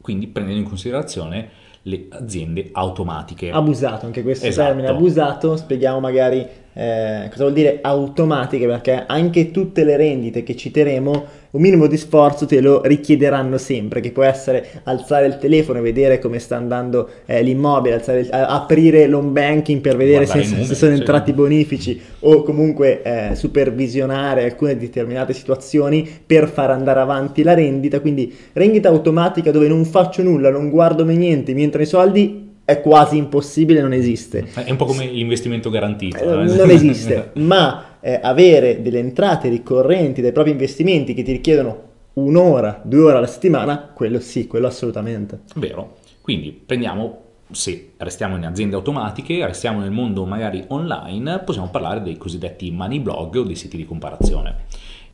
quindi 0.04 0.26
prendendo 0.26 0.60
in 0.60 0.68
considerazione 0.68 1.48
le 1.86 2.06
aziende 2.10 2.68
automatiche. 2.72 3.50
Abusato, 3.50 4.06
anche 4.06 4.22
questo 4.22 4.46
esatto. 4.46 4.68
termine 4.68 4.88
abusato, 4.88 5.56
spieghiamo 5.56 6.00
magari 6.00 6.46
eh, 6.76 7.28
cosa 7.30 7.42
vuol 7.44 7.52
dire 7.52 7.78
automatiche, 7.82 8.66
perché 8.66 9.04
anche 9.06 9.50
tutte 9.52 9.84
le 9.84 9.96
rendite 9.96 10.42
che 10.42 10.56
citeremo, 10.56 11.42
un 11.54 11.60
minimo 11.60 11.86
di 11.86 11.96
sforzo 11.96 12.46
te 12.46 12.60
lo 12.60 12.82
richiederanno 12.82 13.58
sempre, 13.58 14.00
che 14.00 14.10
può 14.10 14.24
essere 14.24 14.80
alzare 14.82 15.26
il 15.26 15.38
telefono 15.38 15.78
e 15.78 15.82
vedere 15.82 16.18
come 16.18 16.40
sta 16.40 16.56
andando 16.56 17.08
eh, 17.26 17.42
l'immobile, 17.42 18.02
il, 18.04 18.28
aprire 18.30 19.06
l'home 19.06 19.30
banking 19.30 19.80
per 19.80 19.96
vedere 19.96 20.26
se, 20.26 20.42
numeri, 20.42 20.64
se, 20.64 20.74
sono 20.74 20.92
sì. 20.94 20.98
entrati 20.98 21.32
bonifici 21.32 22.00
o 22.20 22.42
comunque 22.42 23.02
eh, 23.02 23.34
supervisionare 23.36 24.42
alcune 24.42 24.76
determinate 24.76 25.32
situazioni 25.32 26.08
per 26.26 26.48
far 26.48 26.72
andare 26.72 26.98
avanti 26.98 27.44
la 27.44 27.54
rendita, 27.54 28.00
quindi 28.00 28.34
rendita 28.52 28.88
automatica 28.88 29.52
dove 29.52 29.68
non 29.68 29.84
faccio 29.84 30.24
nulla, 30.24 30.50
non 30.50 30.70
guardo 30.70 31.04
mai 31.04 31.18
niente, 31.18 31.54
mi 31.54 31.62
entrano 31.74 31.84
i 31.84 31.86
soldi 31.86 32.52
è 32.64 32.80
quasi 32.80 33.16
impossibile, 33.16 33.80
non 33.80 33.92
esiste. 33.92 34.48
È 34.54 34.70
un 34.70 34.76
po' 34.76 34.86
come 34.86 35.06
l'investimento 35.06 35.68
garantito. 35.70 36.18
Eh, 36.18 36.44
non 36.44 36.70
esiste, 36.70 37.32
ma 37.36 37.98
eh, 38.00 38.20
avere 38.22 38.80
delle 38.80 39.00
entrate 39.00 39.48
ricorrenti 39.48 40.22
dai 40.22 40.32
propri 40.32 40.52
investimenti 40.52 41.12
che 41.12 41.22
ti 41.22 41.32
richiedono 41.32 41.92
un'ora, 42.14 42.80
due 42.84 43.02
ore 43.02 43.16
alla 43.16 43.26
settimana, 43.26 43.90
quello 43.92 44.20
sì, 44.20 44.46
quello 44.46 44.66
assolutamente. 44.66 45.40
Vero. 45.56 45.96
Quindi 46.20 46.52
prendiamo, 46.52 47.22
se 47.50 47.92
restiamo 47.98 48.36
in 48.36 48.46
aziende 48.46 48.76
automatiche, 48.76 49.44
restiamo 49.44 49.80
nel 49.80 49.90
mondo 49.90 50.24
magari 50.24 50.64
online, 50.68 51.40
possiamo 51.40 51.68
parlare 51.68 52.00
dei 52.00 52.16
cosiddetti 52.16 52.70
money 52.70 53.00
blog 53.00 53.36
o 53.36 53.42
dei 53.42 53.56
siti 53.56 53.76
di 53.76 53.84
comparazione, 53.84 54.64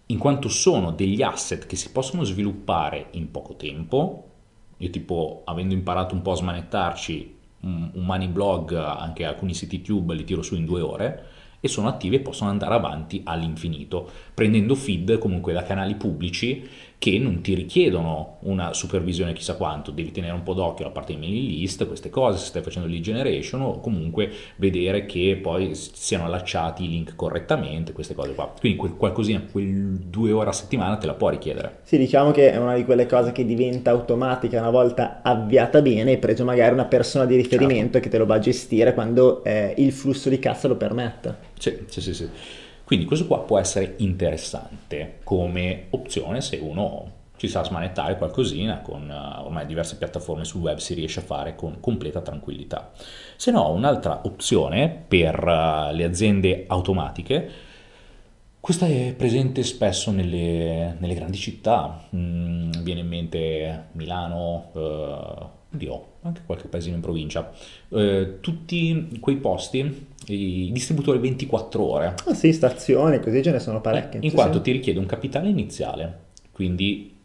in 0.07 0.19
quanto 0.19 0.49
sono 0.49 0.93
degli 0.93 1.23
asset 1.23 1.67
che 1.67 1.75
si 1.75 1.91
possono 1.91 2.23
sviluppare 2.23 3.07
in 3.13 3.31
poco 3.33 3.57
tempo. 3.57 4.27
Io 4.83 4.91
tipo, 4.91 5.43
avendo 5.45 5.75
imparato 5.75 6.15
un 6.15 6.23
po' 6.23 6.33
a 6.33 6.37
smanettarci, 6.37 7.37
un 7.63 7.91
money 7.95 8.29
blog, 8.29 8.73
anche 8.75 9.25
alcuni 9.25 9.53
siti 9.53 9.83
tube 9.83 10.15
li 10.15 10.25
tiro 10.25 10.41
su 10.43 10.55
in 10.55 10.65
due 10.65 10.81
ore 10.81 11.27
e 11.61 11.69
sono 11.69 11.89
attive 11.89 12.17
e 12.17 12.21
possono 12.21 12.49
andare 12.49 12.75
avanti 12.75 13.21
all'infinito, 13.23 14.09
prendendo 14.33 14.75
feed 14.75 15.19
comunque 15.19 15.53
da 15.53 15.63
canali 15.63 15.95
pubblici 15.95 16.67
che 17.01 17.19
non 17.19 17.41
ti 17.41 17.55
richiedono 17.55 18.37
una 18.41 18.75
supervisione 18.75 19.33
chissà 19.33 19.55
quanto, 19.55 19.91
devi 19.91 20.13
tenere 20.13 20.35
un 20.35 20.43
po' 20.43 20.53
d'occhio 20.53 20.85
la 20.85 20.91
parte 20.91 21.15
di 21.15 21.19
mailing 21.19 21.49
list, 21.49 21.87
queste 21.87 22.11
cose, 22.11 22.37
se 22.37 22.45
stai 22.45 22.61
facendo 22.61 22.87
lead 22.87 23.01
generation 23.01 23.63
o 23.63 23.81
comunque 23.81 24.31
vedere 24.57 25.07
che 25.07 25.39
poi 25.41 25.71
siano 25.75 26.27
allacciati 26.27 26.85
i 26.85 26.89
link 26.89 27.17
correttamente, 27.17 27.93
queste 27.93 28.13
cose 28.13 28.35
qua. 28.35 28.53
Quindi 28.61 28.77
quel 28.77 28.97
qualcosina, 28.97 29.43
quel 29.51 29.97
due 29.97 30.31
ore 30.33 30.51
a 30.51 30.53
settimana 30.53 30.99
te 30.99 31.07
la 31.07 31.15
può 31.15 31.31
richiedere. 31.31 31.79
Sì, 31.85 31.97
diciamo 31.97 32.33
che 32.33 32.53
è 32.53 32.59
una 32.59 32.75
di 32.75 32.85
quelle 32.85 33.07
cose 33.07 33.33
che 33.33 33.47
diventa 33.47 33.93
automatica 33.93 34.61
una 34.61 34.69
volta 34.69 35.21
avviata 35.23 35.81
bene 35.81 36.13
e 36.13 36.19
preso 36.19 36.45
magari 36.45 36.75
una 36.75 36.85
persona 36.85 37.25
di 37.25 37.35
riferimento 37.35 37.93
certo. 37.93 38.01
che 38.01 38.09
te 38.11 38.19
lo 38.19 38.27
va 38.27 38.35
a 38.35 38.41
gestire 38.41 38.93
quando 38.93 39.43
eh, 39.43 39.73
il 39.79 39.93
flusso 39.93 40.29
di 40.29 40.39
cassa 40.39 40.69
lo 40.69 40.77
permette. 40.77 41.35
Sì, 41.59 41.79
sì, 41.87 42.03
sì. 42.03 42.13
sì. 42.13 42.29
Quindi 42.91 43.07
questo 43.07 43.29
qua 43.29 43.39
può 43.43 43.57
essere 43.57 43.95
interessante 43.99 45.21
come 45.23 45.87
opzione 45.91 46.41
se 46.41 46.57
uno 46.57 47.19
ci 47.37 47.47
sa 47.47 47.63
smanettare 47.63 48.17
qualcosina 48.17 48.81
con 48.81 49.09
uh, 49.09 49.45
ormai 49.45 49.65
diverse 49.65 49.97
piattaforme 49.97 50.45
sul 50.45 50.63
web 50.63 50.79
si 50.79 50.95
riesce 50.95 51.21
a 51.21 51.23
fare 51.23 51.55
con 51.55 51.79
completa 51.79 52.21
tranquillità. 52.21 52.91
Se 53.37 53.53
no, 53.53 53.71
un'altra 53.71 54.23
opzione 54.25 55.05
per 55.07 55.39
uh, 55.39 55.95
le 55.95 56.03
aziende 56.03 56.65
automatiche, 56.67 57.51
questa 58.59 58.87
è 58.87 59.15
presente 59.17 59.63
spesso 59.63 60.11
nelle, 60.11 60.97
nelle 60.99 61.15
grandi 61.15 61.39
città, 61.39 62.09
mm, 62.13 62.73
viene 62.83 63.01
in 63.03 63.07
mente 63.07 63.85
Milano, 63.93 64.71
uh, 64.73 65.60
oddio, 65.73 66.07
anche 66.23 66.43
qualche 66.45 66.69
paesino 66.69 66.97
in 66.97 67.01
provincia, 67.01 67.53
eh, 67.91 68.39
tutti 68.41 69.19
quei 69.21 69.37
posti, 69.37 70.07
i 70.27 70.71
distributori 70.73 71.19
24 71.19 71.83
ore. 71.83 72.15
Ah 72.27 72.35
sì, 72.35 72.53
stazioni, 72.53 73.21
così 73.21 73.43
ce 73.43 73.53
ne 73.53 73.61
sono 73.61 73.81
parecchie. 73.81 74.21
in 74.23 74.31
sì, 74.31 74.35
quanto 74.35 74.59
sì. 74.59 74.65
ti 74.65 74.73
richiede 74.73 74.99
un 74.99 75.07
capitale 75.07 75.49
iniziale, 75.49 76.19
quindi 76.53 77.17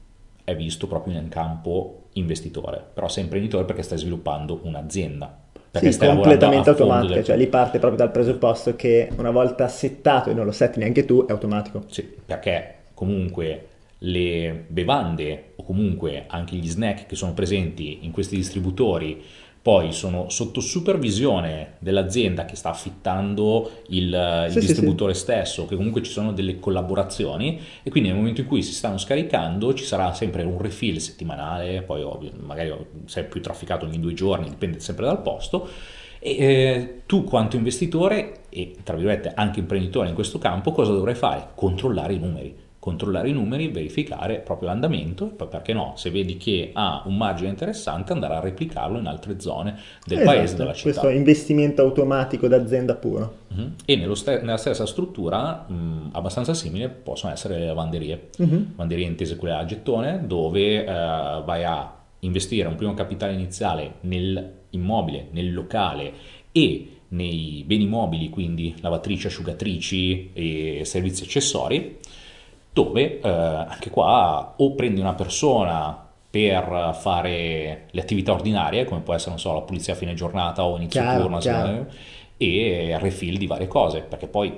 è 0.43 0.55
visto 0.55 0.87
proprio 0.87 1.17
in 1.17 1.27
campo 1.27 2.03
investitore, 2.13 2.83
però 2.93 3.07
sei 3.07 3.23
imprenditore 3.23 3.65
perché 3.65 3.81
stai 3.81 3.97
sviluppando 3.97 4.59
un'azienda. 4.63 5.39
Perché 5.71 5.91
sì, 5.91 5.99
completamente 5.99 6.69
automatica, 6.69 7.15
del... 7.15 7.23
cioè 7.25 7.35
lì 7.35 7.47
parte 7.47 7.79
proprio 7.79 7.99
dal 7.99 8.11
presupposto 8.11 8.77
che 8.77 9.09
una 9.17 9.31
volta 9.31 9.67
settato 9.67 10.29
e 10.29 10.33
non 10.33 10.45
lo 10.45 10.53
setti 10.53 10.79
neanche 10.79 11.03
tu, 11.03 11.25
è 11.25 11.31
automatico. 11.33 11.83
Sì, 11.87 12.03
perché 12.03 12.75
comunque 12.93 13.67
le 13.99 14.65
bevande 14.67 15.53
o 15.55 15.63
comunque 15.63 16.25
anche 16.27 16.55
gli 16.55 16.67
snack 16.67 17.05
che 17.05 17.15
sono 17.15 17.33
presenti 17.33 17.99
in 18.01 18.11
questi 18.11 18.35
distributori 18.35 19.23
poi 19.65 19.93
sono 19.93 20.29
sotto 20.29 20.59
supervisione 20.59 21.77
dell'azienda 21.79 22.45
che 22.45 22.55
sta 22.55 22.69
affittando 22.69 23.81
il, 23.87 24.45
sì, 24.49 24.59
il 24.59 24.63
distributore 24.63 25.15
sì, 25.15 25.21
stesso, 25.21 25.65
che 25.65 25.75
comunque 25.75 26.03
ci 26.03 26.11
sono 26.11 26.33
delle 26.33 26.59
collaborazioni 26.59 27.59
e 27.81 27.89
quindi 27.89 28.09
nel 28.09 28.17
momento 28.19 28.41
in 28.41 28.47
cui 28.47 28.61
si 28.61 28.73
stanno 28.73 28.99
scaricando 28.99 29.73
ci 29.73 29.83
sarà 29.83 30.13
sempre 30.13 30.43
un 30.43 30.61
refill 30.61 30.97
settimanale, 30.97 31.81
poi 31.81 32.03
ovvio, 32.03 32.29
magari 32.41 32.75
se 33.05 33.21
è 33.21 33.23
più 33.23 33.41
trafficato 33.41 33.87
ogni 33.87 33.99
due 33.99 34.13
giorni, 34.13 34.49
dipende 34.49 34.79
sempre 34.79 35.05
dal 35.05 35.23
posto. 35.23 35.67
E 36.19 36.31
eh, 36.37 37.01
tu 37.07 37.23
quanto 37.23 37.55
investitore 37.55 38.41
e 38.49 38.75
tra 38.83 38.95
virgolette 38.95 39.31
anche 39.33 39.61
imprenditore 39.61 40.09
in 40.09 40.13
questo 40.13 40.37
campo 40.37 40.73
cosa 40.73 40.91
dovrai 40.91 41.15
fare? 41.15 41.47
Controllare 41.55 42.13
i 42.13 42.19
numeri 42.19 42.64
controllare 42.85 43.29
i 43.29 43.31
numeri, 43.31 43.69
verificare 43.69 44.37
proprio 44.41 44.69
l'andamento 44.69 45.25
poi 45.25 45.47
perché 45.47 45.73
no, 45.73 45.93
se 45.95 46.11
vedi 46.11 46.37
che 46.37 46.69
ha 46.71 47.01
un 47.07 47.17
margine 47.17 47.49
interessante 47.49 48.13
andare 48.13 48.35
a 48.35 48.39
replicarlo 48.39 48.99
in 48.99 49.07
altre 49.07 49.39
zone 49.39 49.75
del 50.05 50.19
esatto, 50.19 50.35
paese, 50.35 50.55
della 50.55 50.73
città. 50.73 50.89
Questo 50.91 51.09
investimento 51.09 51.81
automatico 51.81 52.47
d'azienda 52.47 52.93
puro. 52.93 53.37
Uh-huh. 53.55 53.71
E 53.85 54.15
st- 54.15 54.41
nella 54.41 54.57
stessa 54.57 54.85
struttura 54.85 55.65
mh, 55.67 56.09
abbastanza 56.11 56.53
simile 56.53 56.89
possono 56.89 57.33
essere 57.33 57.57
le 57.57 57.65
lavanderie, 57.65 58.29
uh-huh. 58.37 58.65
lavanderie 58.69 59.07
intese 59.07 59.35
quelle 59.35 59.55
a 59.55 59.65
gettone 59.65 60.27
dove 60.27 60.81
eh, 60.81 60.85
vai 60.85 61.63
a 61.63 61.91
investire 62.19 62.67
un 62.67 62.75
primo 62.75 62.93
capitale 62.93 63.33
iniziale 63.33 63.95
nell'immobile, 64.01 65.29
nel 65.31 65.51
locale 65.51 66.13
e 66.51 66.89
nei 67.07 67.63
beni 67.65 67.87
mobili, 67.87 68.29
quindi 68.29 68.75
lavatrici, 68.79 69.25
asciugatrici 69.25 70.29
e 70.33 70.81
servizi 70.85 71.23
accessori 71.23 71.97
dove 72.75 73.21
eh, 73.21 73.29
anche 73.29 73.89
qua 73.89 74.55
o 74.57 74.75
prendi 74.75 74.99
una 74.99 75.13
persona 75.13 75.97
per 76.29 76.93
fare 76.99 77.87
le 77.89 78.01
attività 78.01 78.33
ordinarie, 78.33 78.83
come 78.83 78.99
può 78.99 79.13
essere, 79.13 79.29
non 79.29 79.39
so, 79.39 79.53
la 79.53 79.61
pulizia 79.61 79.93
a 79.93 79.95
fine 79.95 80.13
giornata 80.13 80.65
o 80.65 80.75
inizio 80.75 80.99
chiaro, 80.99 81.21
turno, 81.21 81.37
chiaro. 81.37 81.87
e 82.35 82.97
refill 82.99 83.37
di 83.37 83.47
varie 83.47 83.67
cose, 83.67 84.01
perché 84.01 84.27
poi 84.27 84.53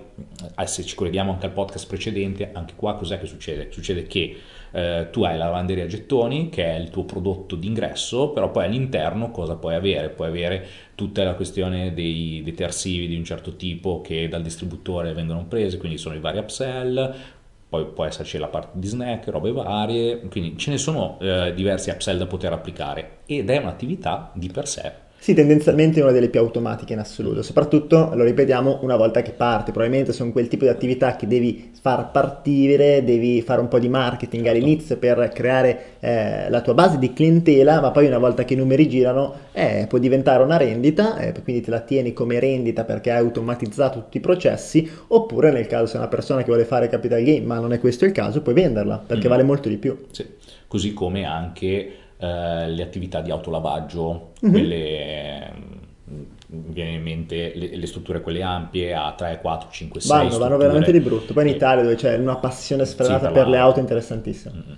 eh, 0.57 0.65
se 0.65 0.83
ci 0.83 0.95
colleghiamo 0.95 1.31
anche 1.31 1.45
al 1.45 1.51
podcast 1.51 1.85
precedente, 1.85 2.49
anche 2.51 2.73
qua 2.75 2.95
cos'è 2.95 3.19
che 3.19 3.27
succede? 3.27 3.67
Succede 3.69 4.07
che 4.07 4.35
eh, 4.71 5.09
tu 5.11 5.23
hai 5.23 5.37
la 5.37 5.45
lavanderia 5.45 5.83
a 5.83 5.87
gettoni, 5.87 6.49
che 6.49 6.65
è 6.65 6.79
il 6.79 6.89
tuo 6.89 7.03
prodotto 7.05 7.55
d'ingresso, 7.55 8.29
però 8.31 8.49
poi 8.49 8.65
all'interno 8.65 9.29
cosa 9.29 9.55
puoi 9.55 9.75
avere? 9.75 10.09
Puoi 10.09 10.29
avere 10.29 10.67
tutta 10.95 11.23
la 11.23 11.35
questione 11.35 11.93
dei 11.93 12.41
detersivi 12.43 13.07
di 13.07 13.15
un 13.15 13.23
certo 13.23 13.55
tipo 13.55 14.01
che 14.01 14.27
dal 14.27 14.41
distributore 14.41 15.13
vengono 15.13 15.45
presi, 15.45 15.77
quindi 15.77 15.99
sono 15.99 16.15
i 16.15 16.19
vari 16.19 16.39
upsell, 16.39 17.13
poi 17.69 17.85
può 17.85 18.05
esserci 18.05 18.37
la 18.37 18.47
parte 18.47 18.79
di 18.79 18.87
snack, 18.87 19.27
robe 19.27 19.51
varie, 19.51 20.19
quindi 20.29 20.57
ce 20.57 20.71
ne 20.71 20.77
sono 20.77 21.17
eh, 21.19 21.53
diversi 21.53 21.89
upsell 21.89 22.17
da 22.17 22.25
poter 22.25 22.53
applicare 22.53 23.19
ed 23.25 23.49
è 23.49 23.57
un'attività 23.57 24.31
di 24.33 24.47
per 24.49 24.67
sé 24.67 25.05
sì, 25.19 25.33
tendenzialmente 25.33 25.99
è 25.99 26.03
una 26.03 26.11
delle 26.11 26.29
più 26.29 26.39
automatiche 26.39 26.93
in 26.93 26.99
assoluto, 26.99 27.41
soprattutto, 27.41 28.11
lo 28.13 28.23
ripetiamo, 28.23 28.79
una 28.83 28.95
volta 28.95 29.21
che 29.21 29.31
parti, 29.31 29.71
probabilmente 29.71 30.13
sono 30.13 30.31
quel 30.31 30.47
tipo 30.47 30.63
di 30.63 30.69
attività 30.69 31.15
che 31.15 31.27
devi 31.27 31.71
far 31.81 32.11
partire, 32.11 33.03
devi 33.03 33.41
fare 33.41 33.59
un 33.59 33.67
po' 33.67 33.79
di 33.79 33.89
marketing 33.89 34.45
certo. 34.45 34.57
all'inizio 34.57 34.97
per 34.97 35.31
creare 35.33 35.79
eh, 35.99 36.49
la 36.49 36.61
tua 36.61 36.73
base 36.73 36.97
di 36.99 37.11
clientela, 37.13 37.81
ma 37.81 37.91
poi 37.91 38.05
una 38.05 38.19
volta 38.19 38.45
che 38.45 38.53
i 38.53 38.57
numeri 38.57 38.87
girano 38.87 39.33
eh, 39.51 39.85
può 39.89 39.97
diventare 39.97 40.43
una 40.43 40.55
rendita, 40.55 41.17
eh, 41.17 41.33
quindi 41.43 41.61
te 41.61 41.71
la 41.71 41.81
tieni 41.81 42.13
come 42.13 42.39
rendita 42.39 42.85
perché 42.85 43.11
hai 43.11 43.17
automatizzato 43.19 43.99
tutti 43.99 44.17
i 44.17 44.21
processi, 44.21 44.89
oppure 45.07 45.51
nel 45.51 45.67
caso 45.67 45.87
sei 45.87 45.99
una 45.99 46.09
persona 46.09 46.39
che 46.41 46.47
vuole 46.47 46.63
fare 46.63 46.87
capital 46.87 47.23
gain, 47.23 47.43
ma 47.43 47.59
non 47.59 47.73
è 47.73 47.79
questo 47.79 48.05
il 48.05 48.11
caso, 48.11 48.41
puoi 48.41 48.55
venderla 48.55 49.03
perché 49.05 49.27
mm. 49.27 49.29
vale 49.29 49.43
molto 49.43 49.67
di 49.67 49.77
più. 49.77 50.05
Sì, 50.11 50.25
così 50.67 50.93
come 50.93 51.25
anche 51.25 51.91
eh, 52.17 52.69
le 52.69 52.81
attività 52.81 53.21
di 53.21 53.31
autolavaggio, 53.31 54.31
mm-hmm. 54.43 54.53
quelle 54.53 55.53
mm, 56.09 56.23
viene 56.47 56.91
in 56.91 57.03
mente 57.03 57.53
le, 57.55 57.75
le, 57.75 57.85
strutture 57.85 58.21
quelle 58.21 58.41
ampie 58.41 58.93
a 58.93 59.13
3, 59.15 59.39
4, 59.41 59.69
5, 59.69 59.99
6 60.01 60.09
vanno, 60.09 60.37
vanno 60.37 60.57
veramente 60.57 60.91
di 60.91 60.99
brutto 60.99 61.33
poi 61.33 61.49
in 61.49 61.55
Italia 61.55 61.83
dove 61.83 61.95
c'è 61.95 62.15
una 62.17 62.37
passione 62.37 62.85
sfrenata 62.85 63.27
sì, 63.27 63.33
per, 63.33 63.43
per 63.43 63.47
le 63.47 63.57
auto 63.57 63.79
interessantissima 63.79 64.55
mm-hmm. 64.55 64.77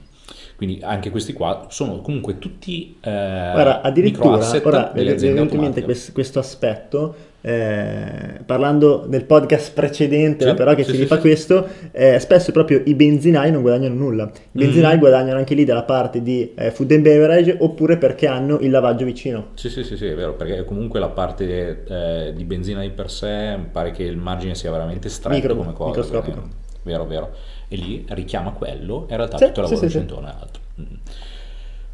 Quindi 0.59 0.81
anche 0.83 1.09
questi 1.09 1.31
qua 1.31 1.67
sono 1.69 2.01
comunque 2.01 2.37
tutti 2.37 2.97
eh, 2.99 3.09
Guarda, 3.09 3.79
addirittura 3.79 4.45
ora 4.61 4.91
mi 4.93 5.05
è 5.05 5.15
venuto 5.15 5.55
in 5.55 5.61
mente 5.61 5.83
questo, 5.83 6.11
questo 6.11 6.39
aspetto 6.39 7.15
eh, 7.39 8.41
parlando 8.45 9.05
del 9.07 9.23
podcast 9.23 9.73
precedente, 9.73 10.45
sì, 10.45 10.53
però 10.55 10.75
che 10.75 10.83
sì, 10.83 10.91
si 10.91 10.97
rifà 10.97 11.15
sì, 11.15 11.21
questo, 11.21 11.65
eh, 11.93 12.19
spesso 12.19 12.51
proprio 12.51 12.81
i 12.83 12.93
benzinai 12.93 13.51
non 13.51 13.61
guadagnano 13.61 13.95
nulla. 13.95 14.29
I 14.51 14.59
benzinai 14.59 14.97
mm. 14.97 14.99
guadagnano 14.99 15.37
anche 15.37 15.55
lì 15.55 15.63
dalla 15.63 15.83
parte 15.83 16.21
di 16.21 16.51
eh, 16.55 16.71
food 16.71 16.91
and 16.91 17.03
beverage 17.03 17.55
oppure 17.57 17.95
perché 17.95 18.27
hanno 18.27 18.59
il 18.59 18.69
lavaggio 18.69 19.05
vicino. 19.05 19.51
Sì, 19.53 19.69
sì, 19.69 19.85
sì, 19.85 19.95
sì 19.95 20.07
è 20.07 20.15
vero, 20.15 20.33
perché 20.33 20.65
comunque 20.65 20.99
la 20.99 21.07
parte 21.07 21.85
eh, 21.87 22.33
di 22.35 22.43
benzina 22.43 22.81
di 22.81 22.89
per 22.89 23.09
sé 23.09 23.57
pare 23.71 23.91
che 23.91 24.03
il 24.03 24.17
margine 24.17 24.55
sia 24.55 24.71
veramente 24.71 25.07
stretto 25.07 25.35
Micro, 25.35 25.55
come 25.55 25.71
cosa. 25.71 26.01
Microscopico. 26.01 26.67
Vero, 26.83 27.05
vero. 27.05 27.31
E 27.69 27.75
lì 27.75 28.05
richiama 28.09 28.51
quello 28.51 29.07
e 29.07 29.11
in 29.11 29.17
realtà 29.17 29.37
tutto 29.37 29.61
il 29.61 29.67
lavoro 29.69 29.87
sì, 29.87 29.89
sì, 29.89 29.97
intorno 29.97 30.27
è 30.27 30.31
altro. 30.31 30.61
Mm. 30.81 30.95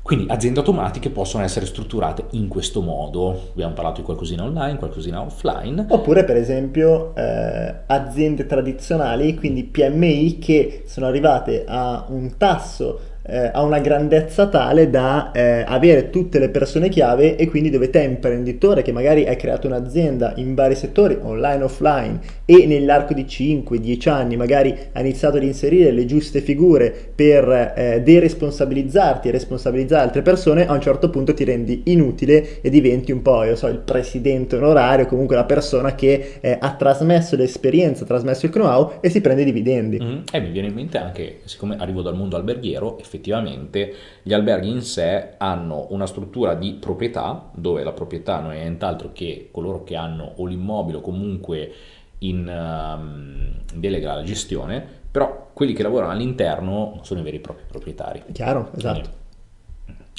Quindi 0.05 0.27
aziende 0.29 0.59
automatiche 0.59 1.09
possono 1.09 1.43
essere 1.43 1.65
strutturate 1.65 2.25
in 2.31 2.47
questo 2.47 2.81
modo. 2.81 3.49
Abbiamo 3.53 3.73
parlato 3.73 4.01
di 4.01 4.05
qualcosina 4.05 4.43
online, 4.43 4.77
qualcosina 4.77 5.19
offline. 5.19 5.83
Oppure 5.89 6.23
per 6.23 6.35
esempio 6.35 7.15
eh, 7.15 7.73
aziende 7.87 8.45
tradizionali, 8.45 9.33
quindi 9.33 9.63
PMI 9.63 10.37
che 10.37 10.83
sono 10.85 11.07
arrivate 11.07 11.65
a 11.67 12.05
un 12.09 12.37
tasso 12.37 12.99
eh, 13.27 13.49
ha 13.53 13.61
una 13.63 13.79
grandezza 13.79 14.47
tale 14.47 14.89
da 14.89 15.31
eh, 15.31 15.63
avere 15.65 16.09
tutte 16.09 16.39
le 16.39 16.49
persone 16.49 16.89
chiave 16.89 17.35
e 17.35 17.47
quindi 17.47 17.69
dove 17.69 17.89
te 17.89 18.01
imprenditore 18.01 18.81
che 18.81 18.91
magari 18.91 19.25
hai 19.25 19.35
creato 19.35 19.67
un'azienda 19.67 20.33
in 20.35 20.53
vari 20.53 20.75
settori 20.75 21.17
online 21.21 21.63
offline 21.63 22.19
e 22.45 22.65
nell'arco 22.67 23.13
di 23.13 23.23
5-10 23.23 24.09
anni 24.09 24.37
magari 24.37 24.75
hai 24.91 25.01
iniziato 25.01 25.37
ad 25.37 25.43
inserire 25.43 25.91
le 25.91 26.05
giuste 26.05 26.41
figure 26.41 26.93
per 27.15 27.73
eh, 27.75 28.01
deresponsabilizzarti 28.03 29.27
e 29.27 29.31
responsabilizzare 29.31 30.03
altre 30.03 30.21
persone 30.21 30.67
a 30.67 30.73
un 30.73 30.81
certo 30.81 31.09
punto 31.09 31.33
ti 31.33 31.43
rendi 31.43 31.83
inutile 31.85 32.61
e 32.61 32.69
diventi 32.69 33.11
un 33.11 33.21
po' 33.21 33.43
io 33.43 33.55
so 33.55 33.67
il 33.67 33.79
presidente 33.79 34.55
onorario 34.55 35.07
comunque 35.07 35.35
la 35.35 35.45
persona 35.45 35.95
che 35.95 36.37
eh, 36.39 36.57
ha 36.59 36.73
trasmesso 36.73 37.35
l'esperienza 37.35 38.03
ha 38.03 38.07
trasmesso 38.07 38.45
il 38.45 38.51
know-how 38.51 38.93
e 38.99 39.09
si 39.09 39.21
prende 39.21 39.41
i 39.41 39.45
dividendi 39.45 39.99
mm-hmm. 40.01 40.19
e 40.31 40.39
mi 40.39 40.51
viene 40.51 40.67
in 40.67 40.73
mente 40.73 40.97
anche 40.97 41.39
siccome 41.45 41.75
arrivo 41.79 42.01
dal 42.01 42.15
mondo 42.15 42.35
alberghiero 42.35 42.99
effettivamente 43.15 43.93
gli 44.21 44.33
alberghi 44.33 44.69
in 44.69 44.81
sé 44.81 45.35
hanno 45.37 45.87
una 45.89 46.05
struttura 46.05 46.53
di 46.53 46.73
proprietà, 46.73 47.49
dove 47.53 47.83
la 47.83 47.93
proprietà 47.93 48.39
non 48.39 48.51
è 48.51 48.59
nient'altro 48.59 49.11
che 49.13 49.49
coloro 49.51 49.83
che 49.83 49.95
hanno 49.95 50.33
o 50.35 50.45
l'immobile 50.45 50.97
o 50.97 51.01
comunque 51.01 51.71
in, 52.19 52.47
um, 52.47 53.53
in 53.73 53.79
delega 53.79 54.13
alla 54.13 54.23
gestione, 54.23 54.85
però 55.11 55.49
quelli 55.53 55.73
che 55.73 55.83
lavorano 55.83 56.11
all'interno 56.11 56.91
non 56.95 57.05
sono 57.05 57.21
i 57.21 57.23
veri 57.23 57.37
e 57.37 57.39
propri 57.39 57.63
proprietari. 57.67 58.23
Chiaro, 58.33 58.71
esatto. 58.75 58.99
Quindi, 58.99 59.23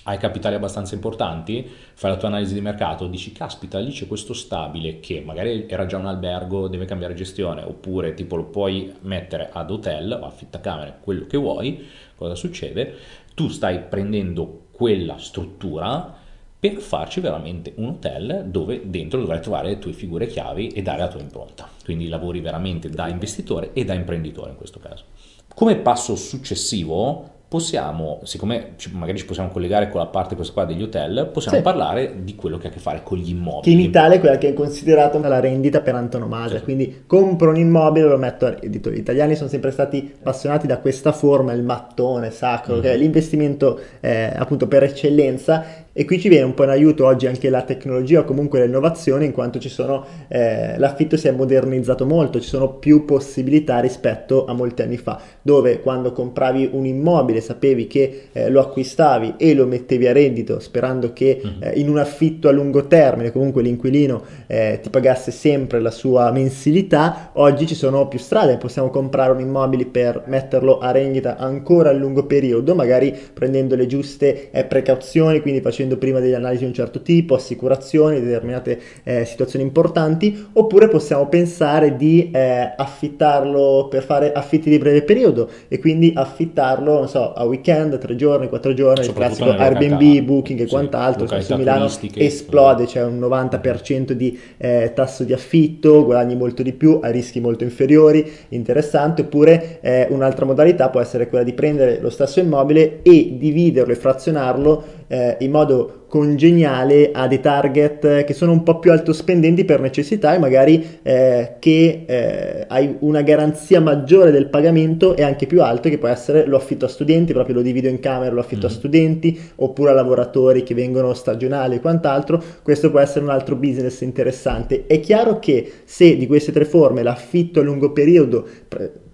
hai 0.08 0.18
capitali 0.18 0.54
abbastanza 0.54 0.94
importanti, 0.94 1.68
fai 1.94 2.12
la 2.12 2.16
tua 2.16 2.28
analisi 2.28 2.54
di 2.54 2.60
mercato, 2.60 3.08
dici 3.08 3.32
caspita 3.32 3.80
lì 3.80 3.90
c'è 3.90 4.06
questo 4.06 4.34
stabile 4.34 5.00
che 5.00 5.20
magari 5.24 5.66
era 5.68 5.86
già 5.86 5.98
un 5.98 6.06
albergo, 6.06 6.68
deve 6.68 6.84
cambiare 6.84 7.14
gestione, 7.14 7.62
oppure 7.62 8.14
tipo 8.14 8.36
lo 8.36 8.44
puoi 8.44 8.94
mettere 9.00 9.50
ad 9.52 9.70
hotel 9.70 10.16
o 10.20 10.26
affittacamere, 10.26 10.98
quello 11.00 11.26
che 11.26 11.36
vuoi, 11.36 11.88
cosa 12.14 12.36
succede? 12.36 12.94
Tu 13.34 13.48
stai 13.48 13.80
prendendo 13.80 14.66
quella 14.70 15.18
struttura 15.18 16.14
per 16.58 16.76
farci 16.76 17.20
veramente 17.20 17.72
un 17.76 17.88
hotel 17.88 18.44
dove 18.46 18.82
dentro 18.84 19.18
dovrai 19.18 19.40
trovare 19.40 19.68
le 19.68 19.78
tue 19.78 19.92
figure 19.92 20.26
chiavi 20.26 20.68
e 20.68 20.82
dare 20.82 21.00
la 21.00 21.08
tua 21.08 21.20
impronta. 21.20 21.68
Quindi 21.84 22.08
lavori 22.08 22.40
veramente 22.40 22.88
da 22.88 23.08
investitore 23.08 23.72
e 23.72 23.84
da 23.84 23.92
imprenditore 23.92 24.50
in 24.50 24.56
questo 24.56 24.78
caso. 24.78 25.04
Come 25.52 25.76
passo 25.76 26.16
successivo 26.16 27.34
possiamo, 27.56 28.20
siccome 28.24 28.74
magari 28.92 29.16
ci 29.16 29.24
possiamo 29.24 29.48
collegare 29.48 29.88
con 29.88 29.98
la 29.98 30.08
parte 30.08 30.34
questa 30.34 30.52
qua 30.52 30.66
degli 30.66 30.82
hotel, 30.82 31.30
possiamo 31.32 31.56
sì. 31.56 31.62
parlare 31.62 32.16
di 32.22 32.34
quello 32.34 32.58
che 32.58 32.66
ha 32.66 32.70
a 32.70 32.72
che 32.72 32.80
fare 32.80 33.00
con 33.02 33.16
gli 33.16 33.30
immobili. 33.30 33.62
Che 33.62 33.70
in 33.70 33.80
Italia 33.80 34.16
è 34.16 34.20
quella 34.20 34.36
che 34.36 34.50
è 34.50 34.52
considerata 34.52 35.18
la 35.26 35.40
rendita 35.40 35.80
per 35.80 35.94
antonomasia, 35.94 36.58
sì. 36.58 36.64
quindi 36.64 37.04
compro 37.06 37.48
un 37.48 37.56
immobile, 37.56 38.08
lo 38.08 38.18
metto 38.18 38.44
a 38.44 38.50
reddito. 38.50 38.90
Gli 38.90 38.98
italiani 38.98 39.36
sono 39.36 39.48
sempre 39.48 39.70
stati 39.70 40.12
appassionati 40.18 40.66
da 40.66 40.78
questa 40.78 41.12
forma, 41.12 41.54
il 41.54 41.62
mattone 41.62 42.30
sacro, 42.30 42.76
mm. 42.76 42.80
che 42.82 42.92
è 42.92 42.96
l'investimento 42.98 43.80
eh, 44.00 44.30
appunto 44.36 44.68
per 44.68 44.82
eccellenza 44.82 45.85
e 45.98 46.04
qui 46.04 46.20
ci 46.20 46.28
viene 46.28 46.44
un 46.44 46.52
po' 46.52 46.64
in 46.64 46.68
aiuto 46.68 47.06
oggi 47.06 47.26
anche 47.26 47.48
la 47.48 47.62
tecnologia 47.62 48.20
o 48.20 48.24
comunque 48.24 48.60
l'innovazione 48.60 49.24
in 49.24 49.32
quanto 49.32 49.58
ci 49.58 49.70
sono, 49.70 50.04
eh, 50.28 50.76
l'affitto 50.76 51.16
si 51.16 51.26
è 51.26 51.30
modernizzato 51.30 52.04
molto, 52.04 52.38
ci 52.38 52.48
sono 52.48 52.74
più 52.74 53.06
possibilità 53.06 53.80
rispetto 53.80 54.44
a 54.44 54.52
molti 54.52 54.82
anni 54.82 54.98
fa, 54.98 55.18
dove 55.40 55.80
quando 55.80 56.12
compravi 56.12 56.68
un 56.72 56.84
immobile 56.84 57.40
sapevi 57.40 57.86
che 57.86 58.24
eh, 58.32 58.50
lo 58.50 58.60
acquistavi 58.60 59.36
e 59.38 59.54
lo 59.54 59.64
mettevi 59.66 60.06
a 60.06 60.12
reddito 60.12 60.58
sperando 60.58 61.14
che 61.14 61.40
mhm. 61.42 61.62
eh, 61.62 61.70
in 61.76 61.88
un 61.88 61.96
affitto 61.96 62.48
a 62.48 62.52
lungo 62.52 62.86
termine 62.86 63.32
comunque 63.32 63.62
l'inquilino 63.62 64.22
eh, 64.48 64.80
ti 64.82 64.90
pagasse 64.90 65.30
sempre 65.30 65.80
la 65.80 65.90
sua 65.90 66.30
mensilità, 66.30 67.30
oggi 67.34 67.66
ci 67.66 67.74
sono 67.74 68.06
più 68.06 68.18
strade, 68.18 68.58
possiamo 68.58 68.90
comprare 68.90 69.32
un 69.32 69.40
immobile 69.40 69.86
per 69.86 70.24
metterlo 70.26 70.78
a 70.78 70.90
rendita 70.90 71.38
ancora 71.38 71.88
a 71.88 71.92
lungo 71.94 72.26
periodo, 72.26 72.74
magari 72.74 73.16
prendendo 73.32 73.76
le 73.76 73.86
giuste 73.86 74.50
eh, 74.50 74.64
precauzioni, 74.64 75.40
quindi 75.40 75.62
facendo 75.62 75.84
facendo 75.86 75.96
prima 75.96 76.20
delle 76.20 76.34
analisi 76.34 76.60
di 76.60 76.66
un 76.66 76.74
certo 76.74 77.00
tipo, 77.00 77.34
assicurazioni, 77.34 78.20
determinate 78.20 78.80
eh, 79.04 79.24
situazioni 79.24 79.64
importanti, 79.64 80.46
oppure 80.52 80.88
possiamo 80.88 81.28
pensare 81.28 81.96
di 81.96 82.30
eh, 82.32 82.72
affittarlo 82.76 83.86
per 83.88 84.02
fare 84.02 84.32
affitti 84.32 84.68
di 84.68 84.78
breve 84.78 85.02
periodo 85.02 85.48
e 85.68 85.78
quindi 85.78 86.12
affittarlo, 86.14 86.94
non 86.94 87.08
so, 87.08 87.32
a 87.32 87.44
weekend, 87.44 87.96
tre 87.98 88.16
giorni, 88.16 88.48
quattro 88.48 88.74
giorni, 88.74 89.06
il 89.06 89.12
classico 89.12 89.50
Airbnb, 89.50 90.24
Booking 90.24 90.60
e 90.60 90.64
sì, 90.64 90.68
quant'altro, 90.70 91.40
su 91.40 91.54
Milano 91.54 91.88
esplode, 92.14 92.84
c'è 92.84 93.04
un 93.04 93.18
90% 93.20 94.12
di 94.12 94.38
eh, 94.56 94.92
tasso 94.94 95.24
di 95.24 95.32
affitto, 95.32 96.04
guadagni 96.04 96.34
molto 96.34 96.62
di 96.62 96.72
più, 96.72 96.98
a 97.02 97.10
rischi 97.10 97.40
molto 97.40 97.64
inferiori, 97.64 98.28
interessante, 98.48 99.22
oppure 99.22 99.78
eh, 99.80 100.06
un'altra 100.10 100.44
modalità 100.44 100.88
può 100.88 101.00
essere 101.00 101.28
quella 101.28 101.44
di 101.44 101.52
prendere 101.52 102.00
lo 102.00 102.10
stesso 102.10 102.40
immobile 102.40 103.02
e 103.02 103.36
dividerlo 103.38 103.92
e 103.92 103.96
frazionarlo 103.96 105.04
eh, 105.08 105.36
in 105.40 105.50
modo 105.50 106.05
congeniale 106.08 107.10
a 107.12 107.26
dei 107.26 107.40
target 107.40 108.24
che 108.24 108.32
sono 108.32 108.52
un 108.52 108.62
po' 108.62 108.78
più 108.78 108.92
alto 108.92 109.12
spendenti 109.12 109.64
per 109.64 109.80
necessità 109.80 110.34
e 110.34 110.38
magari 110.38 110.98
eh, 111.02 111.56
che 111.58 112.04
eh, 112.06 112.64
hai 112.68 112.96
una 113.00 113.22
garanzia 113.22 113.80
maggiore 113.80 114.30
del 114.30 114.48
pagamento 114.48 115.16
e 115.16 115.22
anche 115.22 115.46
più 115.46 115.62
alto 115.62 115.88
che 115.88 115.98
può 115.98 116.08
essere 116.08 116.46
lo 116.46 116.56
affitto 116.56 116.84
a 116.84 116.88
studenti, 116.88 117.32
proprio 117.32 117.56
lo 117.56 117.62
divido 117.62 117.88
in 117.88 118.00
camera, 118.00 118.32
lo 118.32 118.40
affitto 118.40 118.66
mm. 118.66 118.70
a 118.70 118.72
studenti 118.72 119.40
oppure 119.56 119.90
a 119.90 119.94
lavoratori 119.94 120.62
che 120.62 120.74
vengono 120.74 121.12
stagionali 121.14 121.76
e 121.76 121.80
quant'altro, 121.80 122.42
questo 122.62 122.90
può 122.90 123.00
essere 123.00 123.24
un 123.24 123.30
altro 123.30 123.56
business 123.56 124.00
interessante. 124.00 124.86
È 124.86 125.00
chiaro 125.00 125.38
che 125.38 125.70
se 125.84 126.16
di 126.16 126.26
queste 126.26 126.52
tre 126.52 126.64
forme 126.64 127.02
l'affitto 127.02 127.60
a 127.60 127.62
lungo 127.62 127.92
periodo 127.92 128.46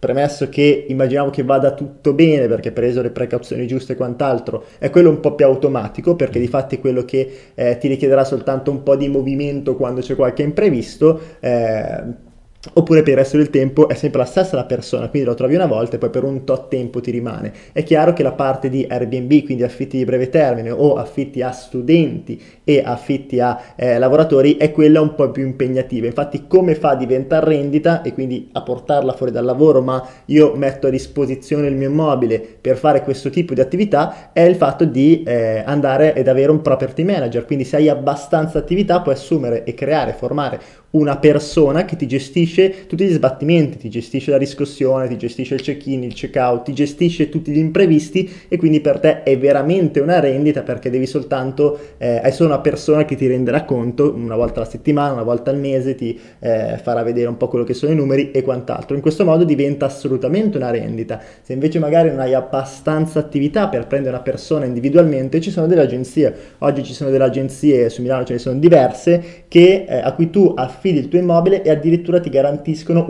premesso 0.03 0.49
che 0.49 0.87
immaginiamo 0.89 1.31
che 1.31 1.45
vada 1.45 1.75
tutto 1.75 2.13
bene 2.13 2.49
perché 2.49 2.73
preso 2.73 3.03
le 3.03 3.11
precauzioni 3.11 3.69
giuste 3.69 3.93
e 3.93 3.97
quant'altro, 3.97 4.65
è 4.79 4.91
quello 4.91 5.11
un 5.11 5.21
po' 5.21 5.37
più 5.37 5.47
automatico 5.47 6.17
perché 6.17 6.41
di 6.41 6.49
fatti 6.49 6.75
è 6.75 6.81
quello 6.83 7.07
che 7.07 7.53
eh, 7.55 7.79
ti 7.79 7.89
richiederà 7.89 8.25
soltanto 8.25 8.71
un 8.71 8.83
po' 8.83 8.97
di 8.97 9.09
movimento 9.09 9.75
quando 9.75 10.03
c'è 10.03 10.15
qualche 10.15 10.43
imprevisto. 10.43 11.19
Eh, 11.41 12.31
Oppure 12.75 13.03
per 13.03 13.15
il 13.15 13.19
resto 13.19 13.39
del 13.39 13.51
tempo 13.51 13.89
è 13.89 13.95
sempre 13.95 14.21
la 14.21 14.25
stessa 14.25 14.55
la 14.55 14.65
persona, 14.65 15.09
quindi 15.09 15.27
lo 15.27 15.35
trovi 15.35 15.57
una 15.57 15.67
volta 15.67 15.97
e 15.97 15.99
poi 15.99 16.11
per 16.11 16.23
un 16.23 16.45
tot 16.45 16.69
tempo 16.69 17.01
ti 17.01 17.11
rimane. 17.11 17.53
È 17.73 17.83
chiaro 17.83 18.13
che 18.13 18.23
la 18.23 18.31
parte 18.31 18.69
di 18.69 18.87
Airbnb, 18.89 19.43
quindi 19.43 19.65
affitti 19.65 19.97
di 19.97 20.05
breve 20.05 20.29
termine 20.29 20.71
o 20.71 20.95
affitti 20.95 21.43
a 21.43 21.51
studenti 21.51 22.41
e 22.63 22.81
affitti 22.85 23.41
a 23.41 23.61
eh, 23.75 23.99
lavoratori, 23.99 24.59
è 24.59 24.71
quella 24.71 25.01
un 25.01 25.17
po' 25.17 25.33
più 25.33 25.45
impegnativa. 25.45 26.07
Infatti 26.07 26.47
come 26.47 26.77
fa 26.77 26.91
a 26.91 26.95
diventare 26.95 27.47
rendita 27.47 28.03
e 28.03 28.13
quindi 28.13 28.49
a 28.53 28.63
portarla 28.63 29.13
fuori 29.15 29.33
dal 29.33 29.45
lavoro, 29.45 29.83
ma 29.83 30.01
io 30.27 30.55
metto 30.55 30.87
a 30.87 30.91
disposizione 30.91 31.67
il 31.67 31.75
mio 31.75 31.89
immobile 31.89 32.39
per 32.61 32.77
fare 32.77 33.03
questo 33.03 33.29
tipo 33.31 33.55
di 33.55 33.61
attività, 33.61 34.31
è 34.33 34.43
il 34.43 34.55
fatto 34.55 34.85
di 34.85 35.25
eh, 35.25 35.65
andare 35.67 36.15
ed 36.15 36.29
avere 36.29 36.53
un 36.53 36.63
property 36.63 37.03
manager. 37.03 37.45
Quindi 37.45 37.65
se 37.65 37.75
hai 37.75 37.89
abbastanza 37.89 38.59
attività 38.59 39.01
puoi 39.01 39.15
assumere 39.15 39.65
e 39.65 39.75
creare, 39.75 40.13
formare 40.13 40.61
una 40.93 41.17
persona 41.17 41.85
che 41.85 41.97
ti 41.97 42.07
gestisce 42.07 42.52
tutti 42.87 43.05
gli 43.05 43.13
sbattimenti, 43.13 43.79
ti 43.79 43.89
gestisce 43.89 44.31
la 44.31 44.37
riscossione, 44.37 45.09
ti 45.09 45.17
gestisce 45.17 45.55
il 45.55 45.63
check-in, 45.63 46.05
il 46.05 46.15
check-out, 46.15 46.65
ti 46.65 46.73
gestisce 46.73 47.29
tutti 47.29 47.51
gli 47.51 47.59
imprevisti 47.59 48.31
e 48.49 48.57
quindi 48.57 48.81
per 48.81 49.01
te 49.01 49.23
è 49.23 49.39
veramente 49.39 50.01
una 50.01 50.21
rendita 50.21 50.63
perché 50.63 50.91
devi 50.91 51.07
soltanto, 51.07 51.79
eh, 51.99 52.21
hai 52.23 52.33
solo 52.33 52.51
una 52.51 52.61
persona 52.61 53.05
che 53.05 53.17
ti 53.17 53.27
renderà 53.27 53.65
conto 53.65 54.13
una 54.15 54.37
volta 54.37 54.61
alla 54.61 54.69
settimana, 54.69 55.13
una 55.13 55.23
volta 55.23 55.51
al 55.51 55.59
mese, 55.59 55.95
ti 55.95 56.19
eh, 56.41 56.79
farà 56.83 57.03
vedere 57.03 57.29
un 57.29 57.37
po' 57.37 57.49
quello 57.49 57.65
che 57.65 57.75
sono 57.75 57.93
i 57.93 57.95
numeri 57.95 58.31
e 58.31 58.43
quant'altro. 58.43 58.95
In 58.95 59.03
questo 59.03 59.25
modo 59.25 59.45
diventa 59.45 59.87
assolutamente 59.87 60.57
una 60.57 60.71
rendita. 60.71 61.21
Se 61.43 61.53
invece 61.53 61.79
magari 61.79 62.11
non 62.11 62.21
hai 62.21 62.35
abbastanza 62.35 63.19
attività 63.19 63.69
per 63.69 63.87
prendere 63.87 64.15
una 64.15 64.23
persona 64.23 64.65
individualmente, 64.65 65.41
ci 65.41 65.51
sono 65.51 65.67
delle 65.67 65.83
agenzie. 65.83 66.35
Oggi 66.59 66.85
ci 66.85 66.93
sono 66.93 67.11
delle 67.11 67.25
agenzie, 67.25 67.89
su 67.89 68.03
Milano 68.03 68.25
ce 68.25 68.35
ne 68.35 68.39
sono 68.39 68.59
diverse, 68.59 69.45
che, 69.49 69.87
eh, 69.89 69.97
a 69.97 70.13
cui 70.13 70.31
tu 70.31 70.53
affidi 70.55 70.99
il 70.99 71.09
tuo 71.09 71.19
immobile 71.19 71.63
e 71.63 71.71
addirittura 71.71 72.21
ti 72.21 72.29
garantiscono 72.29 72.42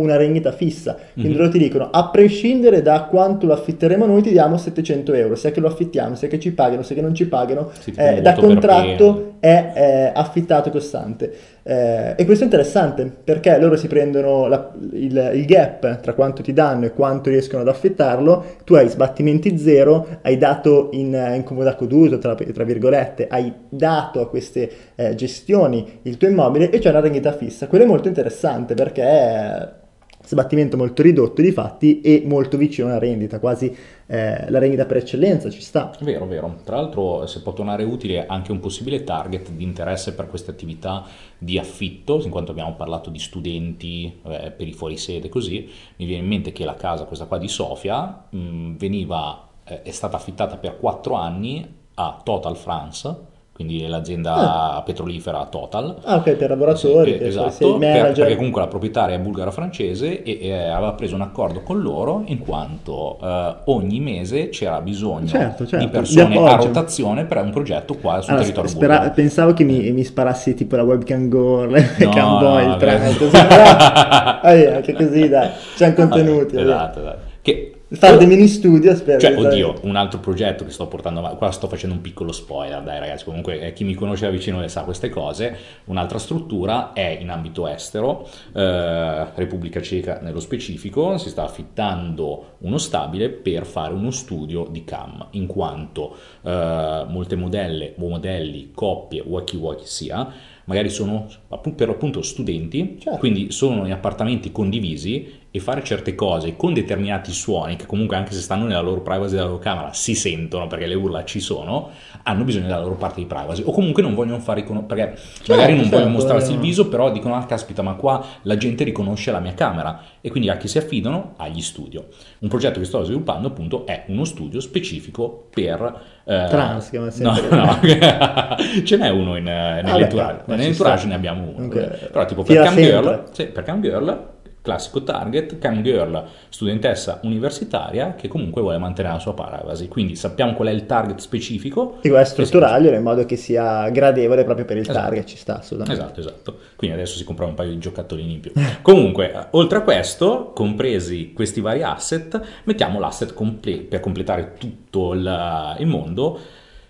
una 0.02 0.16
rendita 0.16 0.52
fissa. 0.52 0.96
Quindi 1.12 1.30
mm-hmm. 1.30 1.40
loro 1.40 1.50
ti 1.50 1.58
dicono, 1.58 1.90
a 1.90 2.08
prescindere 2.08 2.82
da 2.82 3.04
quanto 3.04 3.46
lo 3.46 3.52
affitteremo 3.52 4.06
noi, 4.06 4.22
ti 4.22 4.30
diamo 4.30 4.56
700 4.56 5.12
euro, 5.14 5.34
sia 5.34 5.50
che 5.50 5.60
lo 5.60 5.68
affittiamo, 5.68 6.14
sia 6.14 6.28
che 6.28 6.38
ci 6.38 6.52
pagano, 6.52 6.82
sia 6.82 6.94
che 6.94 7.02
non 7.02 7.14
ci 7.14 7.26
pagano, 7.26 7.70
sì, 7.78 7.92
eh, 7.96 8.20
da 8.20 8.34
contratto 8.34 9.34
è 9.40 9.72
eh, 9.74 10.12
affittato 10.14 10.70
costante. 10.70 11.32
Eh, 11.64 12.14
e 12.16 12.24
questo 12.24 12.42
è 12.42 12.46
interessante 12.46 13.08
perché 13.22 13.56
loro 13.58 13.76
si 13.76 13.86
prendono 13.86 14.48
la, 14.48 14.72
il, 14.92 15.30
il, 15.34 15.44
gap 15.44 16.00
tra 16.00 16.12
quanto 16.12 16.42
ti 16.42 16.52
danno 16.52 16.86
e 16.86 16.92
quanto 16.92 17.30
riescono 17.30 17.62
ad 17.62 17.68
affittarlo, 17.68 18.44
tu 18.64 18.74
hai 18.74 18.88
sbattimenti 18.88 19.56
zero, 19.58 20.18
hai 20.22 20.38
dato 20.38 20.88
in, 20.92 21.14
in 21.34 21.44
comodato 21.44 21.86
d'uso, 21.86 22.18
tra, 22.18 22.34
tra, 22.34 22.64
virgolette, 22.64 23.28
hai 23.28 23.52
dato 23.68 24.20
a 24.20 24.28
queste 24.28 24.70
eh, 24.96 25.14
gestioni 25.14 26.00
il 26.02 26.16
tuo 26.16 26.28
immobile 26.28 26.70
e 26.70 26.78
c'è 26.78 26.90
una 26.90 27.00
rendita 27.00 27.32
fissa. 27.32 27.68
Quello 27.68 27.84
è 27.84 27.86
molto 27.86 28.08
interessante 28.08 28.74
perché 28.74 29.80
sbattimento 30.24 30.76
molto 30.76 31.02
ridotto 31.02 31.42
di 31.42 31.52
fatti 31.52 32.00
e 32.00 32.22
molto 32.24 32.56
vicino 32.56 32.88
alla 32.88 32.98
rendita, 32.98 33.38
quasi 33.38 33.74
eh, 34.06 34.50
la 34.50 34.58
rendita 34.58 34.86
per 34.86 34.98
eccellenza 34.98 35.50
ci 35.50 35.60
sta. 35.60 35.92
Vero, 36.00 36.26
vero. 36.26 36.58
Tra 36.64 36.76
l'altro 36.76 37.26
se 37.26 37.42
può 37.42 37.52
tornare 37.52 37.84
utile 37.84 38.26
anche 38.26 38.52
un 38.52 38.60
possibile 38.60 39.04
target 39.04 39.50
di 39.50 39.64
interesse 39.64 40.14
per 40.14 40.28
queste 40.28 40.50
attività 40.50 41.04
di 41.38 41.58
affitto, 41.58 42.20
in 42.22 42.30
quanto 42.30 42.50
abbiamo 42.50 42.74
parlato 42.74 43.10
di 43.10 43.18
studenti 43.18 44.20
eh, 44.24 44.52
per 44.56 44.66
i 44.66 44.72
fuorisede 44.72 45.28
così, 45.28 45.68
mi 45.96 46.06
viene 46.06 46.22
in 46.22 46.28
mente 46.28 46.52
che 46.52 46.64
la 46.64 46.74
casa, 46.74 47.04
questa 47.04 47.26
qua 47.26 47.38
di 47.38 47.48
Sofia, 47.48 48.26
mh, 48.28 48.76
veniva, 48.76 49.48
eh, 49.64 49.82
è 49.82 49.90
stata 49.90 50.16
affittata 50.16 50.56
per 50.56 50.78
4 50.78 51.14
anni 51.14 51.80
a 51.94 52.20
Total 52.22 52.56
France 52.56 53.30
quindi 53.52 53.86
l'azienda 53.86 54.74
ah. 54.74 54.82
petrolifera 54.82 55.44
Total. 55.44 55.96
Ah, 56.04 56.16
ok, 56.16 56.32
per 56.32 56.50
lavoratori, 56.50 57.18
sì, 57.18 57.24
esatto, 57.24 57.76
per, 57.76 58.12
perché 58.12 58.36
comunque 58.36 58.62
la 58.62 58.66
proprietaria 58.66 59.16
è 59.16 59.18
bulgaro-francese 59.18 60.22
e, 60.22 60.38
e, 60.40 60.52
aveva 60.52 60.92
preso 60.92 61.14
un 61.14 61.20
accordo 61.20 61.62
con 61.62 61.80
loro 61.80 62.22
in 62.26 62.38
quanto 62.38 63.18
eh, 63.22 63.54
ogni 63.66 64.00
mese 64.00 64.48
c'era 64.48 64.80
bisogno 64.80 65.26
certo, 65.26 65.66
certo. 65.66 65.84
di 65.84 65.90
persone 65.90 66.36
a 66.36 66.56
rotazione 66.56 67.24
per 67.26 67.42
un 67.42 67.50
progetto 67.50 67.94
qua 67.94 68.20
sul 68.20 68.30
allora, 68.30 68.42
territorio 68.42 68.70
spera- 68.70 68.94
bulgaro. 68.94 69.14
Pensavo 69.14 69.52
che 69.52 69.64
mi, 69.64 69.90
mi, 69.92 70.04
sparassi 70.04 70.54
tipo 70.54 70.76
la 70.76 70.82
webcam 70.82 71.28
girl, 71.28 71.70
no, 71.70 71.76
webcam 71.76 72.38
boy, 72.38 72.66
no, 72.66 72.72
il 72.72 72.78
trend, 72.78 73.16
però, 73.30 73.64
ah, 73.64 74.40
anche 74.42 74.92
così 74.94 75.28
dai, 75.28 75.50
c'è 75.76 75.92
contenuti. 75.92 76.58
Esatto, 76.58 77.00
esatto. 77.00 77.30
Che 77.42 77.71
Fare 77.94 78.16
dei 78.16 78.26
mini 78.26 78.48
studio 78.48 78.98
per 79.02 79.20
Cioè, 79.20 79.36
oddio, 79.36 79.80
un 79.82 79.96
altro 79.96 80.18
progetto 80.18 80.64
che 80.64 80.70
sto 80.70 80.86
portando 80.86 81.20
avanti, 81.20 81.36
qua 81.36 81.50
sto 81.50 81.68
facendo 81.68 81.94
un 81.94 82.00
piccolo 82.00 82.32
spoiler, 82.32 82.82
dai 82.82 82.98
ragazzi, 82.98 83.24
comunque 83.24 83.60
eh, 83.60 83.72
chi 83.74 83.84
mi 83.84 83.94
conosce 83.94 84.24
da 84.24 84.30
vicino 84.30 84.60
le 84.60 84.68
sa 84.68 84.82
queste 84.84 85.10
cose, 85.10 85.56
un'altra 85.84 86.18
struttura 86.18 86.94
è 86.94 87.18
in 87.20 87.28
ambito 87.28 87.66
estero, 87.68 88.26
eh, 88.54 89.26
Repubblica 89.34 89.82
Ceca 89.82 90.20
nello 90.22 90.40
specifico, 90.40 91.18
si 91.18 91.28
sta 91.28 91.42
affittando 91.42 92.54
uno 92.58 92.78
stabile 92.78 93.28
per 93.28 93.66
fare 93.66 93.92
uno 93.92 94.10
studio 94.10 94.66
di 94.70 94.84
cam, 94.84 95.26
in 95.32 95.46
quanto 95.46 96.16
eh, 96.42 97.04
molte 97.08 97.36
modelle 97.36 97.94
o 97.98 98.08
modelli, 98.08 98.70
coppie 98.74 99.22
o 99.26 99.36
a 99.36 99.44
chi 99.44 99.58
vuoi 99.58 99.76
che 99.76 99.86
sia, 99.86 100.32
magari 100.64 100.88
sono 100.88 101.26
per 101.74 101.88
appunto 101.88 102.22
studenti, 102.22 102.96
certo. 103.00 103.18
quindi 103.18 103.50
sono 103.50 103.84
in 103.84 103.92
appartamenti 103.92 104.52
condivisi 104.52 105.40
e 105.54 105.60
fare 105.60 105.84
certe 105.84 106.14
cose 106.14 106.56
con 106.56 106.72
determinati 106.72 107.30
suoni 107.30 107.76
che 107.76 107.84
comunque 107.84 108.16
anche 108.16 108.32
se 108.32 108.40
stanno 108.40 108.64
nella 108.64 108.80
loro 108.80 109.02
privacy 109.02 109.34
della 109.34 109.44
loro 109.44 109.58
camera 109.58 109.92
si 109.92 110.14
sentono 110.14 110.66
perché 110.66 110.86
le 110.86 110.94
urla 110.94 111.24
ci 111.24 111.40
sono, 111.40 111.90
hanno 112.22 112.42
bisogno 112.42 112.68
della 112.68 112.80
loro 112.80 112.94
parte 112.94 113.20
di 113.20 113.26
privacy 113.26 113.62
o 113.66 113.70
comunque 113.70 114.02
non 114.02 114.14
vogliono 114.14 114.38
fare 114.38 114.60
riconoscere 114.60 114.94
perché 114.94 115.20
certo, 115.20 115.52
magari 115.54 115.72
non 115.74 115.82
certo, 115.82 115.96
vogliono 115.96 116.14
mostrarsi 116.14 116.52
il 116.52 116.58
viso 116.58 116.88
però 116.88 117.12
dicono 117.12 117.34
ah 117.34 117.44
caspita 117.44 117.82
ma 117.82 117.92
qua 117.94 118.24
la 118.42 118.56
gente 118.56 118.82
riconosce 118.82 119.30
la 119.30 119.40
mia 119.40 119.52
camera 119.52 120.00
e 120.22 120.30
quindi 120.30 120.48
a 120.48 120.56
chi 120.56 120.68
si 120.68 120.78
affidano? 120.78 121.34
Agli 121.36 121.60
studio. 121.60 122.06
Un 122.38 122.48
progetto 122.48 122.78
che 122.78 122.86
sto 122.86 123.02
sviluppando 123.02 123.48
appunto 123.48 123.84
è 123.84 124.04
uno 124.06 124.24
studio 124.24 124.60
specifico 124.60 125.48
per 125.52 126.00
eh, 126.24 126.46
Trans, 126.48 126.90
sempre. 127.08 127.48
No, 127.50 127.64
no. 127.64 127.78
ce 128.84 128.96
n'è 128.96 129.08
uno 129.10 129.36
in, 129.36 129.44
nell'entourage. 129.44 130.42
Ah, 130.46 130.54
nell'entourage 130.54 131.06
ne 131.08 131.14
abbiamo 131.14 131.52
uno. 131.54 131.66
Okay. 131.66 132.08
Però 132.10 132.24
tipo 132.24 132.42
per 132.42 132.62
Cam, 132.62 132.76
Girl, 132.76 133.24
sì, 133.32 133.46
per 133.46 133.64
Cam 133.64 133.82
Girl 133.82 134.31
classico 134.62 135.02
target, 135.02 135.58
cam 135.58 135.82
girl, 135.82 136.24
studentessa 136.48 137.18
universitaria 137.24 138.14
che 138.14 138.28
comunque 138.28 138.62
vuole 138.62 138.78
mantenere 138.78 139.14
la 139.14 139.20
sua 139.20 139.34
privacy. 139.34 139.88
Quindi 139.88 140.14
sappiamo 140.14 140.54
qual 140.54 140.68
è 140.68 140.70
il 140.70 140.86
target 140.86 141.18
specifico. 141.18 141.98
E 142.00 142.10
è 142.10 142.24
strutturarglielo 142.24 142.96
in 142.96 143.02
modo 143.02 143.26
che 143.26 143.36
sia 143.36 143.88
gradevole 143.90 144.44
proprio 144.44 144.64
per 144.64 144.76
il 144.76 144.82
esatto. 144.82 144.98
target, 144.98 145.24
ci 145.24 145.36
sta 145.36 145.58
assolutamente. 145.58 146.00
Esatto, 146.00 146.20
esatto. 146.20 146.58
Quindi 146.76 146.96
adesso 146.96 147.16
si 147.16 147.24
compra 147.24 147.44
un 147.44 147.54
paio 147.54 147.70
di 147.70 147.78
giocattolini 147.78 148.34
in 148.34 148.40
più. 148.40 148.52
comunque, 148.82 149.48
oltre 149.50 149.78
a 149.78 149.80
questo, 149.82 150.52
compresi 150.54 151.32
questi 151.32 151.60
vari 151.60 151.82
asset, 151.82 152.40
mettiamo 152.64 153.00
l'asset 153.00 153.34
comple- 153.34 153.80
per 153.80 153.98
completare 153.98 154.54
tutto 154.58 155.12
il, 155.12 155.76
il 155.78 155.86
mondo 155.86 156.38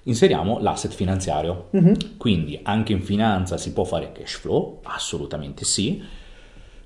inseriamo 0.04 0.58
l'asset 0.60 0.92
finanziario. 0.92 1.68
Mm-hmm. 1.76 1.94
Quindi 2.18 2.58
anche 2.64 2.92
in 2.92 3.02
finanza 3.02 3.56
si 3.56 3.72
può 3.72 3.84
fare 3.84 4.10
cash 4.10 4.34
flow? 4.34 4.80
Assolutamente 4.82 5.64
sì 5.64 6.20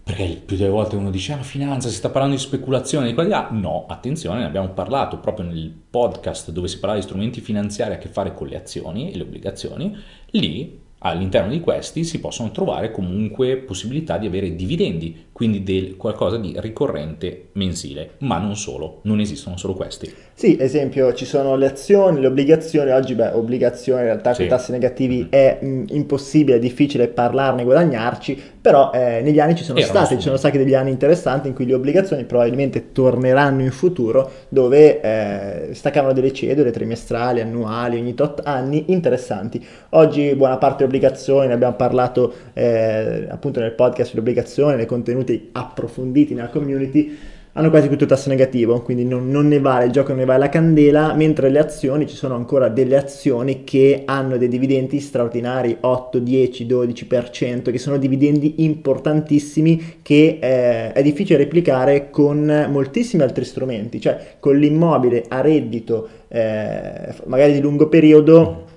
perché 0.06 0.40
più 0.46 0.56
delle 0.56 0.70
volte 0.70 0.94
uno 0.94 1.10
dice, 1.10 1.32
ah, 1.32 1.42
finanza, 1.42 1.88
si 1.88 1.96
sta 1.96 2.10
parlando 2.10 2.36
di 2.36 2.40
speculazione 2.40 3.08
di 3.08 3.14
qua 3.14 3.24
di 3.24 3.30
là. 3.30 3.48
No, 3.50 3.86
attenzione, 3.88 4.38
ne 4.38 4.44
abbiamo 4.44 4.68
parlato 4.68 5.18
proprio 5.18 5.46
nel 5.46 5.68
podcast 5.68 6.52
dove 6.52 6.68
si 6.68 6.78
parla 6.78 6.94
di 6.94 7.02
strumenti 7.02 7.40
finanziari 7.40 7.94
a 7.94 7.98
che 7.98 8.06
fare 8.06 8.32
con 8.32 8.46
le 8.46 8.56
azioni 8.56 9.10
e 9.10 9.16
le 9.16 9.24
obbligazioni. 9.24 9.96
Lì 10.30 10.80
all'interno 11.08 11.50
di 11.50 11.60
questi 11.60 12.04
si 12.04 12.20
possono 12.20 12.50
trovare 12.50 12.90
comunque 12.90 13.56
possibilità 13.56 14.18
di 14.18 14.26
avere 14.26 14.54
dividendi, 14.54 15.26
quindi 15.32 15.62
del 15.62 15.96
qualcosa 15.96 16.36
di 16.38 16.54
ricorrente 16.58 17.48
mensile, 17.52 18.12
ma 18.18 18.38
non 18.38 18.56
solo, 18.56 19.00
non 19.02 19.20
esistono 19.20 19.56
solo 19.56 19.74
questi. 19.74 20.12
Sì, 20.32 20.56
esempio, 20.60 21.14
ci 21.14 21.24
sono 21.24 21.56
le 21.56 21.66
azioni, 21.66 22.20
le 22.20 22.26
obbligazioni, 22.26 22.90
oggi 22.90 23.14
beh, 23.14 23.32
obbligazioni 23.32 24.00
in 24.00 24.06
realtà 24.06 24.32
sì. 24.32 24.36
con 24.38 24.46
i 24.46 24.48
tassi 24.48 24.70
negativi 24.70 25.22
mm. 25.24 25.28
è 25.30 25.58
mh, 25.60 25.84
impossibile, 25.88 26.56
è 26.56 26.60
difficile 26.60 27.08
parlarne, 27.08 27.64
guadagnarci, 27.64 28.40
però 28.60 28.90
eh, 28.92 29.20
negli 29.22 29.38
anni 29.38 29.54
ci 29.54 29.64
sono 29.64 29.78
Era 29.78 29.88
stati, 29.88 30.16
ci 30.16 30.22
sono 30.22 30.36
stati 30.36 30.58
degli 30.58 30.74
anni 30.74 30.90
interessanti 30.90 31.48
in 31.48 31.54
cui 31.54 31.66
le 31.66 31.74
obbligazioni 31.74 32.24
probabilmente 32.24 32.92
torneranno 32.92 33.62
in 33.62 33.70
futuro, 33.70 34.30
dove 34.48 35.00
eh, 35.00 35.74
staccavano 35.74 36.12
delle 36.12 36.32
cedole 36.32 36.70
trimestrali, 36.70 37.40
annuali, 37.40 37.98
ogni 37.98 38.14
tot 38.14 38.42
anni, 38.44 38.84
interessanti. 38.88 39.64
Oggi 39.90 40.34
buona 40.34 40.58
parte 40.58 40.84
delle 40.84 40.95
obbligazioni, 40.96 41.46
ne 41.46 41.54
abbiamo 41.54 41.76
parlato 41.76 42.32
eh, 42.54 43.26
appunto 43.28 43.60
nel 43.60 43.72
podcast 43.72 44.10
sulle 44.10 44.20
obbligazioni, 44.20 44.76
nei 44.76 44.86
contenuti 44.86 45.50
approfonditi 45.52 46.34
nella 46.34 46.48
community, 46.48 47.16
hanno 47.58 47.70
quasi 47.70 47.88
tutto 47.88 48.04
tasso 48.04 48.28
negativo, 48.28 48.82
quindi 48.82 49.06
non, 49.06 49.30
non, 49.30 49.48
ne 49.48 49.58
vale, 49.60 49.86
il 49.86 49.90
gioco 49.90 50.08
non 50.08 50.18
ne 50.18 50.24
vale 50.26 50.40
la 50.40 50.48
candela, 50.50 51.14
mentre 51.14 51.48
le 51.48 51.58
azioni, 51.58 52.06
ci 52.06 52.14
sono 52.14 52.34
ancora 52.34 52.68
delle 52.68 52.98
azioni 52.98 53.64
che 53.64 54.02
hanno 54.04 54.36
dei 54.36 54.48
dividendi 54.48 55.00
straordinari, 55.00 55.78
8, 55.80 56.18
10, 56.18 56.66
12%, 56.66 57.70
che 57.70 57.78
sono 57.78 57.96
dividendi 57.96 58.56
importantissimi 58.58 60.00
che 60.02 60.38
eh, 60.38 60.92
è 60.92 61.02
difficile 61.02 61.38
replicare 61.38 62.10
con 62.10 62.66
moltissimi 62.70 63.22
altri 63.22 63.46
strumenti, 63.46 64.02
cioè 64.02 64.36
con 64.38 64.58
l'immobile 64.58 65.24
a 65.26 65.40
reddito 65.40 66.08
eh, 66.28 67.14
magari 67.24 67.54
di 67.54 67.60
lungo 67.60 67.88
periodo 67.88 68.74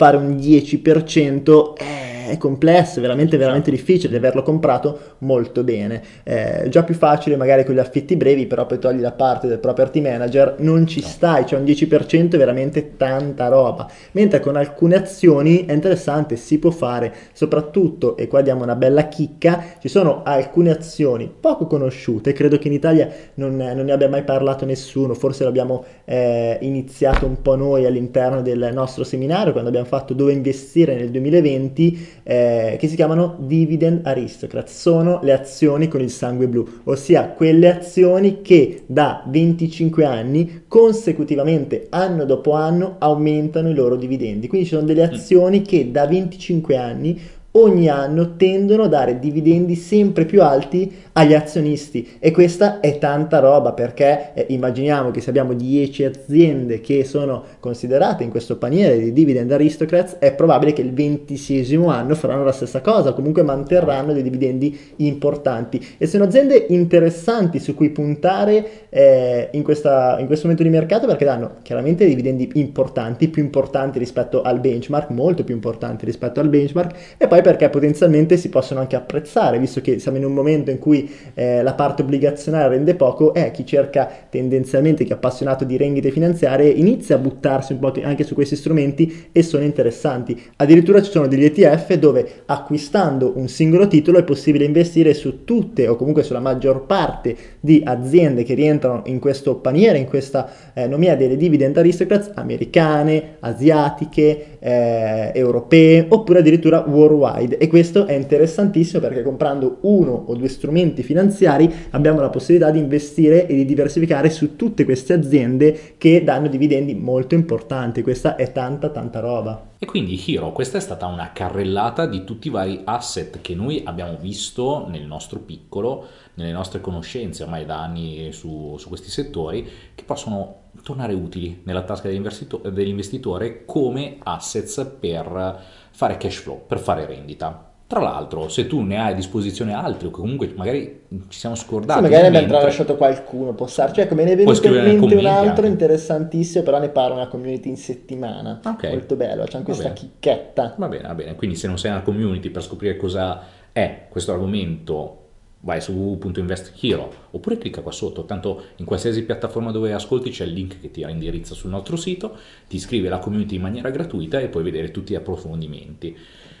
fare 0.00 0.16
un 0.16 0.36
10% 0.36 1.74
è 1.74 2.19
è 2.30 2.36
complesso, 2.36 2.98
è 2.98 3.02
veramente, 3.02 3.36
veramente 3.36 3.70
difficile 3.70 4.16
averlo 4.16 4.42
comprato 4.42 4.98
molto 5.18 5.64
bene. 5.64 6.02
È 6.22 6.66
già 6.68 6.84
più 6.84 6.94
facile 6.94 7.36
magari 7.36 7.64
con 7.64 7.74
gli 7.74 7.78
affitti 7.78 8.16
brevi, 8.16 8.46
però 8.46 8.66
poi 8.66 8.78
togli 8.78 9.00
la 9.00 9.12
parte 9.12 9.48
del 9.48 9.58
property 9.58 10.00
manager, 10.00 10.56
non 10.58 10.86
ci 10.86 11.00
stai, 11.00 11.46
cioè 11.46 11.58
un 11.58 11.64
10% 11.64 12.32
è 12.32 12.36
veramente 12.36 12.96
tanta 12.96 13.48
roba. 13.48 13.90
Mentre 14.12 14.40
con 14.40 14.56
alcune 14.56 14.96
azioni 14.96 15.66
è 15.66 15.72
interessante, 15.72 16.36
si 16.36 16.58
può 16.58 16.70
fare, 16.70 17.12
soprattutto, 17.32 18.16
e 18.16 18.28
qua 18.28 18.42
diamo 18.42 18.62
una 18.62 18.76
bella 18.76 19.08
chicca, 19.08 19.64
ci 19.80 19.88
sono 19.88 20.22
alcune 20.24 20.70
azioni 20.70 21.30
poco 21.40 21.66
conosciute, 21.66 22.32
credo 22.32 22.58
che 22.58 22.68
in 22.68 22.74
Italia 22.74 23.08
non, 23.34 23.56
non 23.56 23.84
ne 23.84 23.92
abbia 23.92 24.08
mai 24.08 24.22
parlato 24.22 24.64
nessuno, 24.64 25.14
forse 25.14 25.44
l'abbiamo 25.44 25.84
eh, 26.04 26.58
iniziato 26.60 27.26
un 27.26 27.40
po' 27.42 27.56
noi 27.56 27.86
all'interno 27.86 28.42
del 28.42 28.70
nostro 28.72 29.04
seminario 29.04 29.52
quando 29.52 29.68
abbiamo 29.68 29.86
fatto 29.86 30.14
dove 30.14 30.32
investire 30.32 30.94
nel 30.94 31.10
2020 31.10 32.08
eh, 32.22 32.76
che 32.78 32.88
si 32.88 32.96
chiamano 32.96 33.36
dividend 33.38 34.06
aristocrat, 34.06 34.68
sono 34.68 35.20
le 35.22 35.32
azioni 35.32 35.88
con 35.88 36.00
il 36.00 36.10
sangue 36.10 36.48
blu, 36.48 36.66
ossia 36.84 37.28
quelle 37.28 37.76
azioni 37.76 38.42
che 38.42 38.82
da 38.86 39.22
25 39.26 40.04
anni 40.04 40.62
consecutivamente 40.66 41.86
anno 41.90 42.24
dopo 42.24 42.52
anno 42.52 42.96
aumentano 42.98 43.68
i 43.70 43.74
loro 43.74 43.96
dividendi. 43.96 44.48
Quindi 44.48 44.66
ci 44.66 44.74
sono 44.74 44.86
delle 44.86 45.06
mm. 45.06 45.12
azioni 45.12 45.62
che 45.62 45.90
da 45.90 46.06
25 46.06 46.76
anni 46.76 47.20
ogni 47.52 47.88
anno 47.88 48.36
tendono 48.36 48.84
a 48.84 48.88
dare 48.88 49.18
dividendi 49.18 49.74
sempre 49.74 50.24
più 50.24 50.42
alti 50.42 50.92
agli 51.12 51.34
azionisti. 51.34 52.16
E 52.18 52.30
questa 52.30 52.80
è 52.80 52.98
tanta 52.98 53.38
roba 53.38 53.72
perché 53.72 54.32
eh, 54.34 54.46
immaginiamo 54.50 55.10
che 55.10 55.20
se 55.20 55.30
abbiamo 55.30 55.54
10 55.54 56.04
aziende 56.04 56.80
che 56.80 57.04
sono 57.04 57.42
considerate 57.58 58.22
in 58.22 58.30
questo 58.30 58.56
paniere 58.56 58.98
di 58.98 59.12
dividend 59.12 59.50
aristocrats 59.50 60.16
è 60.18 60.32
probabile 60.34 60.72
che 60.72 60.82
il 60.82 60.92
ventisesimo 60.92 61.88
anno 61.88 62.14
faranno 62.14 62.44
la 62.44 62.52
stessa 62.52 62.80
cosa 62.80 63.12
comunque 63.12 63.42
manterranno 63.42 64.12
dei 64.12 64.22
dividendi 64.22 64.78
importanti. 64.96 65.84
E 65.98 66.06
sono 66.06 66.24
aziende 66.24 66.66
interessanti 66.68 67.58
su 67.58 67.74
cui 67.74 67.90
puntare 67.90 68.88
eh, 68.90 69.48
in, 69.52 69.62
questa, 69.62 70.16
in 70.20 70.26
questo 70.26 70.46
momento 70.46 70.68
di 70.68 70.74
mercato 70.74 71.06
perché 71.06 71.24
danno 71.24 71.56
chiaramente 71.62 72.06
dividendi 72.06 72.50
importanti 72.54 73.28
più 73.28 73.42
importanti 73.42 73.98
rispetto 73.98 74.42
al 74.42 74.60
benchmark 74.60 75.10
molto 75.10 75.44
più 75.44 75.54
importanti 75.54 76.04
rispetto 76.04 76.40
al 76.40 76.48
benchmark 76.48 77.16
e 77.16 77.26
poi 77.26 77.39
poi 77.40 77.42
perché 77.42 77.68
potenzialmente 77.68 78.36
si 78.36 78.48
possono 78.48 78.80
anche 78.80 78.96
apprezzare, 78.96 79.58
visto 79.58 79.80
che 79.80 79.98
siamo 79.98 80.18
in 80.18 80.24
un 80.24 80.32
momento 80.32 80.70
in 80.70 80.78
cui 80.78 81.10
eh, 81.34 81.62
la 81.62 81.74
parte 81.74 82.02
obbligazionaria 82.02 82.68
rende 82.68 82.94
poco, 82.94 83.34
eh, 83.34 83.50
chi 83.50 83.66
cerca 83.66 84.08
tendenzialmente, 84.28 85.04
chi 85.04 85.10
è 85.10 85.14
appassionato 85.14 85.64
di 85.64 85.76
rendite 85.76 86.10
finanziarie, 86.10 86.68
inizia 86.68 87.16
a 87.16 87.18
buttarsi 87.18 87.72
un 87.72 87.78
po' 87.78 87.92
anche 88.02 88.24
su 88.24 88.34
questi 88.34 88.56
strumenti 88.56 89.28
e 89.32 89.42
sono 89.42 89.64
interessanti. 89.64 90.40
Addirittura 90.56 91.02
ci 91.02 91.10
sono 91.10 91.26
degli 91.26 91.44
ETF 91.44 91.94
dove 91.94 92.42
acquistando 92.46 93.32
un 93.36 93.48
singolo 93.48 93.88
titolo 93.88 94.18
è 94.18 94.24
possibile 94.24 94.64
investire 94.64 95.14
su 95.14 95.44
tutte 95.44 95.88
o 95.88 95.96
comunque 95.96 96.22
sulla 96.22 96.40
maggior 96.40 96.86
parte 96.86 97.36
di 97.60 97.82
aziende 97.84 98.44
che 98.44 98.54
rientrano 98.54 99.02
in 99.06 99.18
questo 99.18 99.56
paniere, 99.56 99.98
in 99.98 100.06
questa 100.06 100.48
eh, 100.74 100.86
nomea 100.86 101.16
delle 101.16 101.36
dividend 101.36 101.76
aristocrats 101.76 102.30
americane, 102.34 103.36
asiatiche, 103.40 104.58
eh, 104.58 105.32
europee 105.34 106.06
oppure 106.08 106.40
addirittura 106.40 106.84
worldwide 106.86 107.29
worldwide 107.30 107.58
e 107.58 107.68
questo 107.68 108.06
è 108.06 108.14
interessantissimo 108.14 109.00
perché 109.00 109.22
comprando 109.22 109.78
uno 109.82 110.24
o 110.26 110.34
due 110.34 110.48
strumenti 110.48 111.02
finanziari 111.02 111.72
abbiamo 111.90 112.20
la 112.20 112.30
possibilità 112.30 112.70
di 112.70 112.78
investire 112.78 113.46
e 113.46 113.54
di 113.54 113.64
diversificare 113.64 114.30
su 114.30 114.56
tutte 114.56 114.84
queste 114.84 115.12
aziende 115.12 115.94
che 115.96 116.24
danno 116.24 116.48
dividendi 116.48 116.94
molto 116.94 117.34
importanti. 117.34 118.02
Questa 118.02 118.36
è 118.36 118.52
tanta 118.52 118.90
tanta 118.90 119.20
roba. 119.20 119.68
E 119.78 119.86
quindi 119.86 120.22
Hiro, 120.26 120.52
questa 120.52 120.76
è 120.76 120.80
stata 120.80 121.06
una 121.06 121.32
carrellata 121.32 122.04
di 122.04 122.24
tutti 122.24 122.48
i 122.48 122.50
vari 122.50 122.82
asset 122.84 123.40
che 123.40 123.54
noi 123.54 123.82
abbiamo 123.84 124.18
visto 124.20 124.86
nel 124.88 125.06
nostro 125.06 125.38
piccolo, 125.38 126.06
nelle 126.34 126.52
nostre 126.52 126.82
conoscenze 126.82 127.44
ormai 127.44 127.64
da 127.64 127.80
anni 127.80 128.30
su, 128.32 128.76
su 128.78 128.88
questi 128.88 129.08
settori, 129.08 129.66
che 129.94 130.04
possono 130.04 130.56
tornare 130.82 131.14
utili 131.14 131.62
nella 131.64 131.82
tasca 131.82 132.08
dell'investitore 132.08 133.64
come 133.64 134.18
assets 134.22 134.96
per 135.00 135.62
fare 136.00 136.16
cash 136.16 136.36
flow, 136.36 136.62
per 136.66 136.78
fare 136.78 137.04
rendita. 137.04 137.66
Tra 137.86 138.00
l'altro, 138.00 138.48
se 138.48 138.66
tu 138.66 138.80
ne 138.80 138.98
hai 138.98 139.12
a 139.12 139.14
disposizione 139.14 139.74
altri 139.74 140.06
o 140.06 140.10
comunque 140.10 140.50
magari 140.56 141.02
ci 141.28 141.38
siamo 141.38 141.54
scordati... 141.56 141.98
Sì, 141.98 142.04
magari 142.04 142.22
nel 142.22 142.36
abbiamo 142.36 142.46
mentre- 142.46 142.66
lasciato 142.68 142.96
qualcuno, 142.96 143.52
può 143.52 143.66
starci. 143.66 144.00
Ecco, 144.00 144.14
me 144.14 144.24
ne 144.24 144.32
è 144.32 144.36
venuto 144.36 144.66
in 144.66 144.72
mente 144.72 145.14
un 145.14 145.26
altro 145.26 145.48
anche. 145.48 145.66
interessantissimo, 145.66 146.64
però 146.64 146.78
ne 146.78 146.88
parlo 146.88 147.16
nella 147.16 147.28
community 147.28 147.68
in 147.68 147.76
settimana. 147.76 148.60
Ok. 148.64 148.88
Molto 148.88 149.14
bello, 149.16 149.44
c'è 149.44 149.58
Va 149.58 149.64
questa 149.64 149.82
bene. 149.82 149.94
chicchetta. 149.94 150.74
Va 150.78 150.88
bene, 150.88 151.08
va 151.08 151.14
bene. 151.14 151.34
Quindi 151.34 151.56
se 151.56 151.66
non 151.66 151.78
sei 151.78 151.90
nella 151.90 152.02
community 152.02 152.48
per 152.48 152.62
scoprire 152.62 152.96
cosa 152.96 153.42
è 153.72 154.06
questo 154.08 154.32
argomento, 154.32 155.29
vai 155.60 155.80
su 155.80 155.92
www.investhero 155.92 157.28
oppure 157.32 157.58
clicca 157.58 157.82
qua 157.82 157.92
sotto, 157.92 158.24
tanto 158.24 158.64
in 158.76 158.84
qualsiasi 158.84 159.24
piattaforma 159.24 159.70
dove 159.70 159.92
ascolti 159.92 160.30
c'è 160.30 160.44
il 160.44 160.52
link 160.52 160.80
che 160.80 160.90
ti 160.90 161.02
indirizza 161.02 161.54
sul 161.54 161.70
nostro 161.70 161.96
sito, 161.96 162.36
ti 162.68 162.76
iscrivi 162.76 163.06
alla 163.06 163.18
community 163.18 163.56
in 163.56 163.62
maniera 163.62 163.90
gratuita 163.90 164.38
e 164.40 164.48
puoi 164.48 164.62
vedere 164.62 164.90
tutti 164.90 165.12
gli 165.12 165.16
approfondimenti. 165.16 166.16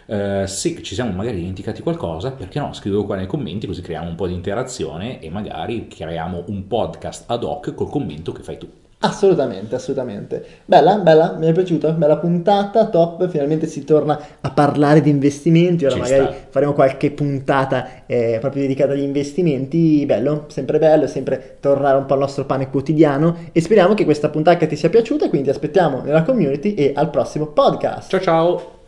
Eh, 0.06 0.44
se 0.46 0.82
ci 0.82 0.94
siamo 0.94 1.12
magari 1.12 1.36
dimenticati 1.36 1.82
qualcosa, 1.82 2.32
perché 2.32 2.58
no? 2.58 2.72
Scrivilo 2.72 3.04
qua 3.04 3.16
nei 3.16 3.26
commenti 3.26 3.66
così 3.66 3.80
creiamo 3.80 4.08
un 4.08 4.16
po' 4.16 4.26
di 4.26 4.34
interazione 4.34 5.20
e 5.20 5.30
magari 5.30 5.86
creiamo 5.86 6.44
un 6.48 6.66
podcast 6.66 7.30
ad 7.30 7.44
hoc 7.44 7.74
col 7.74 7.88
commento 7.88 8.32
che 8.32 8.42
fai 8.42 8.58
tu. 8.58 8.79
Assolutamente, 9.02 9.74
assolutamente. 9.76 10.44
Bella, 10.66 10.98
bella, 10.98 11.34
mi 11.38 11.46
è 11.46 11.52
piaciuta, 11.52 11.92
bella 11.92 12.18
puntata, 12.18 12.86
top. 12.88 13.28
Finalmente 13.28 13.66
si 13.66 13.82
torna 13.82 14.20
a 14.42 14.50
parlare 14.50 15.00
di 15.00 15.08
investimenti. 15.08 15.86
Ora 15.86 15.94
Ci 15.94 16.00
magari 16.00 16.24
sta. 16.24 16.34
faremo 16.50 16.74
qualche 16.74 17.10
puntata 17.10 18.04
eh, 18.04 18.36
proprio 18.40 18.60
dedicata 18.62 18.92
agli 18.92 19.00
investimenti. 19.00 20.04
Bello, 20.04 20.44
sempre 20.48 20.78
bello, 20.78 21.06
sempre 21.06 21.56
tornare 21.60 21.96
un 21.96 22.04
po' 22.04 22.12
al 22.12 22.18
nostro 22.20 22.44
pane 22.44 22.68
quotidiano. 22.68 23.36
E 23.52 23.62
speriamo 23.62 23.94
che 23.94 24.04
questa 24.04 24.28
puntata 24.28 24.66
ti 24.66 24.76
sia 24.76 24.90
piaciuta. 24.90 25.30
Quindi 25.30 25.48
ti 25.48 25.54
aspettiamo 25.54 26.02
nella 26.02 26.22
community 26.22 26.74
e 26.74 26.92
al 26.94 27.08
prossimo 27.08 27.46
podcast. 27.46 28.10
Ciao 28.10 28.20
ciao! 28.20 28.79